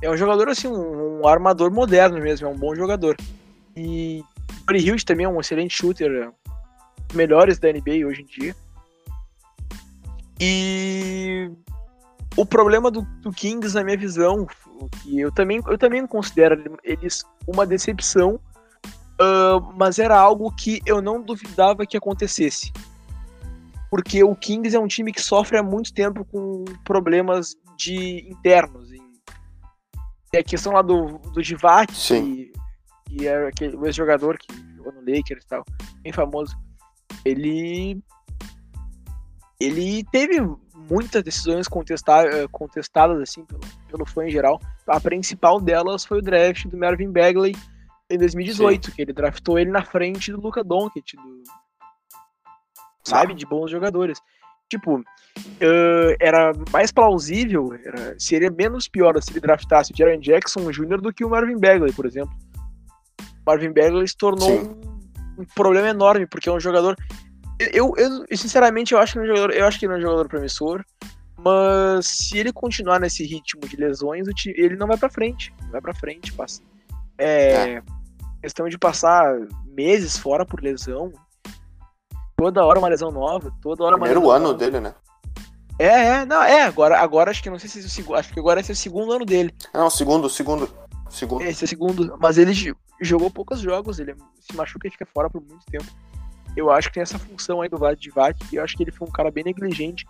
[0.00, 3.16] é um jogador assim, um, um, armador moderno mesmo, é um bom jogador.
[3.76, 4.22] E
[4.64, 6.49] Buddy Hield também é um excelente shooter, é
[7.12, 8.56] melhores da NBA hoje em dia.
[10.40, 11.50] E
[12.36, 14.46] o problema do, do, Kings, na minha visão,
[15.02, 18.40] que eu também, eu também considero eles uma decepção,
[19.20, 22.72] uh, mas era algo que eu não duvidava que acontecesse.
[23.90, 28.90] Porque o Kings é um time que sofre há muito tempo com problemas de internos.
[30.32, 32.52] E a questão lá do, do Divac, que,
[33.08, 34.46] que é aquele, o ex-jogador que
[34.76, 35.64] jogou no Lakers e tal,
[36.02, 36.56] bem famoso,
[37.24, 38.02] ele
[39.60, 40.40] ele teve
[40.90, 44.60] muitas decisões contestadas, contestadas assim pelo, pelo fã em geral.
[44.86, 47.54] A principal delas foi o draft do Marvin Bagley
[48.10, 48.92] em 2018, Sim.
[48.92, 51.42] que ele draftou ele na frente do Luca Doncic, do,
[53.04, 54.18] sabe, de bons jogadores.
[54.68, 60.70] Tipo, uh, era mais plausível, era, seria menos pior se ele draftasse o Jaron Jackson
[60.70, 61.00] Jr.
[61.00, 62.34] do que o Marvin Bagley, por exemplo.
[63.20, 64.99] O Marvin Bagley se tornou um,
[65.40, 66.96] um, problema enorme, porque é um jogador
[67.72, 70.00] eu, eu, sinceramente, eu acho que é um jogador, eu acho que ele é um
[70.00, 70.82] jogador promissor,
[71.36, 75.80] mas se ele continuar nesse ritmo de lesões, ele não vai para frente, não vai
[75.80, 76.62] para frente, passa.
[77.18, 77.82] É, é,
[78.40, 81.12] questão de passar meses fora por lesão,
[82.34, 84.58] toda hora uma lesão nova, toda hora Primeiro uma ano nova.
[84.58, 84.94] dele, né?
[85.78, 88.32] É, é, não, é, agora, agora acho que não sei se é o segundo, acho
[88.32, 89.54] que agora esse é o segundo ano dele.
[89.72, 90.70] Não, segundo, segundo,
[91.10, 91.42] segundo.
[91.42, 92.52] esse é segundo, mas ele
[93.00, 95.86] jogou poucos jogos, ele se machuca e fica fora por muito tempo
[96.56, 98.90] eu acho que tem essa função aí do Vlad Divac, e eu acho que ele
[98.90, 100.04] foi um cara bem negligente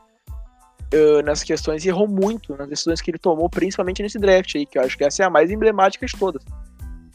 [0.93, 4.67] uh, nessas questões e errou muito nas decisões que ele tomou, principalmente nesse draft aí,
[4.67, 6.43] que eu acho que essa é a mais emblemática de todas.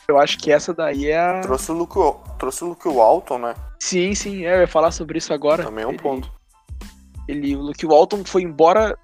[0.08, 1.42] Eu acho que essa daí é a.
[1.42, 2.00] Trouxe o Luke,
[2.38, 3.56] trouxe o Luke Walton, né?
[3.80, 5.64] Sim, sim, é, eu ia falar sobre isso agora.
[5.64, 6.32] Também é um ele, ponto.
[7.28, 8.96] Ele, o Luke Walton foi embora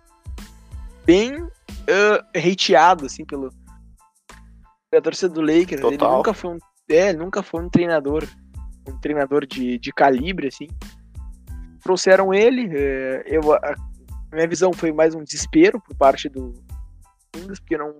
[1.04, 3.52] bem uh, hateado, assim, pelo
[4.92, 5.82] pela torcida do Lakers.
[5.82, 6.10] Total.
[6.10, 6.58] Ele nunca foi um.
[6.90, 8.28] É, nunca foi um treinador
[8.88, 10.68] um treinador de, de calibre, assim.
[11.82, 13.76] Trouxeram ele, é, eu, a
[14.34, 16.54] minha visão foi mais um desespero por parte do
[17.32, 17.96] Kings, porque não,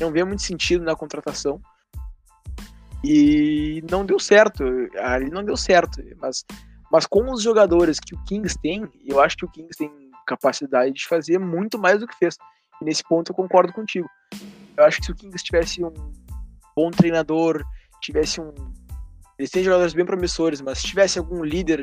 [0.00, 1.60] não vê muito sentido na contratação.
[3.02, 4.64] E não deu certo,
[4.98, 6.44] ali não deu certo, mas,
[6.90, 9.90] mas com os jogadores que o Kings tem, eu acho que o Kings tem
[10.26, 12.36] capacidade de fazer muito mais do que fez.
[12.80, 14.08] E nesse ponto eu concordo contigo.
[14.76, 15.92] Eu acho que se o Kings tivesse um
[16.76, 17.64] bom treinador,
[18.00, 18.52] tivesse um
[19.38, 21.82] eles têm jogadores bem promissores, mas se tivesse algum líder,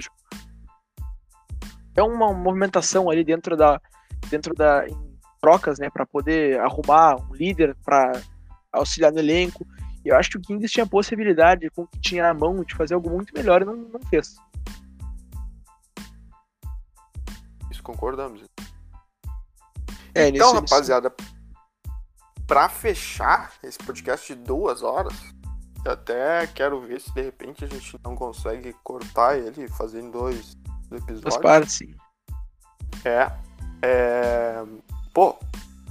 [1.95, 3.81] é uma movimentação ali dentro da
[4.29, 5.11] dentro da em
[5.41, 8.11] trocas, né, para poder arrumar um líder para
[8.71, 9.65] auxiliar no elenco.
[10.05, 12.63] E eu acho que o Kings tinha a possibilidade, com o que tinha na mão,
[12.63, 14.35] de fazer algo muito melhor e não, não fez.
[17.71, 18.43] Isso concordamos.
[20.13, 21.13] É, então, rapaziada.
[22.51, 25.13] Para fechar esse podcast de duas horas,
[25.85, 30.11] eu até quero ver se de repente a gente não consegue cortar ele fazer em
[30.11, 30.57] dois
[30.91, 31.21] episódios.
[31.21, 31.95] Duas partes, sim.
[33.05, 33.31] É.
[33.81, 34.65] é...
[35.13, 35.37] Pô,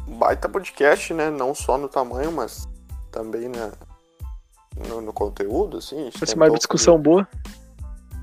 [0.06, 1.30] baita podcast, né?
[1.30, 2.68] Não só no tamanho, mas
[3.10, 3.72] também na,
[4.86, 6.10] no, no conteúdo, assim.
[6.36, 7.04] Vai uma discussão de...
[7.04, 7.28] boa.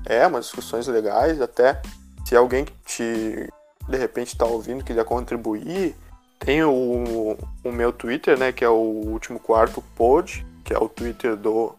[0.06, 1.82] É, umas discussões legais, até
[2.24, 3.52] se alguém que te
[3.88, 5.96] de repente tá ouvindo quiser contribuir,
[6.38, 10.88] tem o, o meu Twitter, né, que é o último quarto pod, que é o
[10.88, 11.74] Twitter do,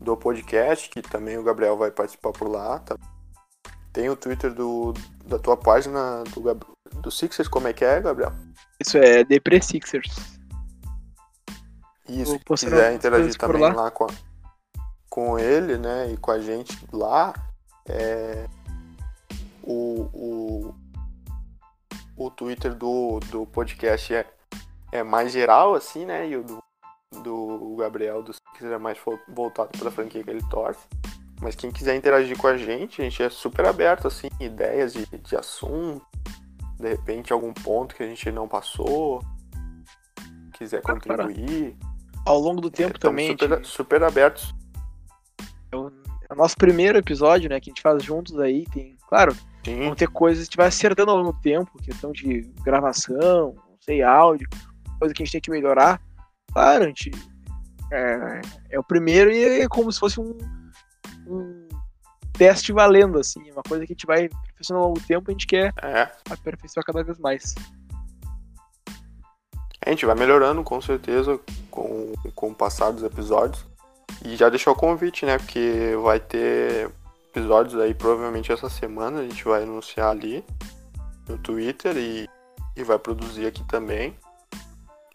[0.00, 2.78] do podcast, que também o Gabriel vai participar por lá.
[2.78, 2.96] Tá?
[3.92, 4.94] Tem o Twitter do,
[5.26, 8.32] da tua página do, do Sixers, como é que é, Gabriel?
[8.80, 10.16] Isso é Depre Sixers.
[12.08, 13.72] Isso, se quiser interagir também lá.
[13.72, 14.08] lá, com, a,
[15.08, 17.32] com ele, né, e com a gente lá,
[17.88, 18.46] é,
[19.62, 20.74] o, o,
[22.16, 24.26] o Twitter do, do podcast é,
[24.92, 26.62] é mais geral, assim, né, e o do,
[27.22, 30.86] do Gabriel do Sixers é mais voltado para a franquia que ele torce.
[31.40, 35.04] Mas quem quiser interagir com a gente, a gente é super aberto, assim, ideias de,
[35.06, 36.04] de assunto,
[36.78, 39.22] de repente algum ponto que a gente não passou,
[40.52, 41.76] quiser contribuir.
[42.24, 43.30] Ao longo do tempo é, também.
[43.32, 43.68] Super, gente...
[43.68, 44.54] super abertos.
[45.70, 48.96] É o, é o, nosso primeiro episódio, né, que a gente faz juntos aí, tem,
[49.08, 49.86] claro, Sim.
[49.86, 54.02] vão ter coisas que vai acertando ao longo do tempo, questão de gravação, não sei,
[54.02, 54.48] áudio,
[54.98, 56.00] coisa que a gente tem que melhorar.
[56.52, 57.10] Claro, a gente
[57.92, 60.36] é, é o primeiro e é como se fosse um
[61.26, 61.68] um
[62.32, 65.32] teste valendo, assim, uma coisa que a gente vai perfeccionando ao longo do tempo e
[65.32, 66.10] a gente quer é.
[66.30, 67.54] aperfeiçoar cada vez mais.
[69.84, 71.38] A gente vai melhorando, com certeza,
[71.70, 73.64] com, com o passar dos episódios.
[74.24, 75.36] E já deixou o convite, né?
[75.36, 76.90] Porque vai ter
[77.34, 80.44] episódios aí, provavelmente essa semana, a gente vai anunciar ali
[81.28, 82.28] no Twitter e,
[82.76, 84.16] e vai produzir aqui também.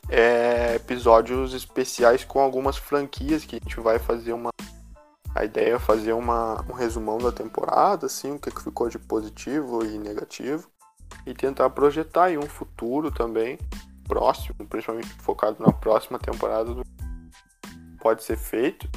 [0.09, 4.49] É, episódios especiais com algumas franquias que a gente vai fazer uma
[5.35, 9.85] a ideia é fazer uma, um resumão da temporada, assim, o que, ficou de positivo
[9.85, 10.67] e negativo,
[11.25, 13.57] e tentar projetar aí um futuro também,
[14.05, 16.83] próximo, principalmente focado na próxima temporada, do...
[18.01, 18.89] pode ser feito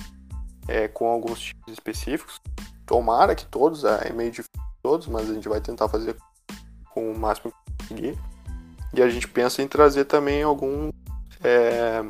[0.66, 2.40] é, com alguns times específicos.
[2.93, 4.52] Tomara que todos, é, é meio difícil
[4.82, 6.14] todos, mas a gente vai tentar fazer
[6.90, 8.19] com o máximo que conseguir.
[8.93, 10.90] E a gente pensa em trazer também algum
[11.43, 12.05] é,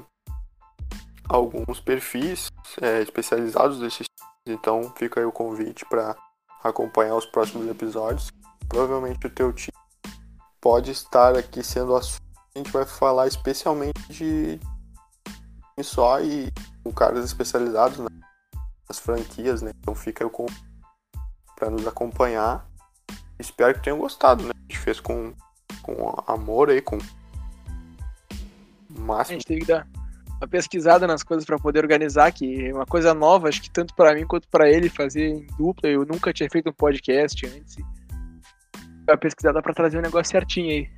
[1.28, 2.50] alguns perfis
[2.80, 4.08] é, especializados desses
[4.44, 6.16] então fica aí o convite para
[6.64, 8.32] acompanhar os próximos episódios.
[8.68, 9.78] Provavelmente o teu time
[10.60, 12.20] pode estar aqui sendo assunto.
[12.56, 14.58] A gente vai falar especialmente de
[15.80, 16.52] só e
[16.82, 17.98] com caras especializados
[18.88, 19.70] nas franquias, né?
[19.78, 20.71] Então fica aí o convite
[21.62, 22.68] para nos acompanhar.
[23.38, 24.50] Espero que tenham gostado, né?
[24.52, 25.32] A gente fez com,
[25.80, 26.98] com amor aí, com
[28.88, 29.36] máximo.
[29.36, 29.86] A gente teve que dar
[30.40, 33.94] uma pesquisada nas coisas para poder organizar, que é uma coisa nova, acho que tanto
[33.94, 35.88] para mim quanto para ele fazer em dupla.
[35.88, 37.76] Eu nunca tinha feito um podcast antes.
[39.08, 40.90] Uma pesquisada para trazer um negócio certinho aí.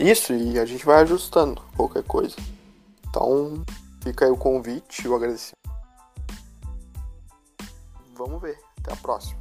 [0.00, 2.34] Isso, e a gente vai ajustando qualquer coisa.
[3.08, 3.64] Então,
[4.02, 5.56] fica aí o convite e o agradecimento.
[8.14, 8.58] Vamos ver.
[8.80, 9.40] Até a próxima.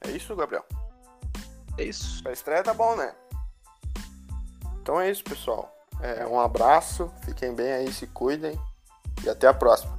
[0.00, 0.64] É isso, Gabriel?
[1.78, 2.26] É isso.
[2.28, 3.14] A estreia tá bom, né?
[4.82, 5.72] Então é isso, pessoal.
[6.00, 8.60] É, um abraço, fiquem bem aí, se cuidem
[9.24, 9.95] e até a próxima.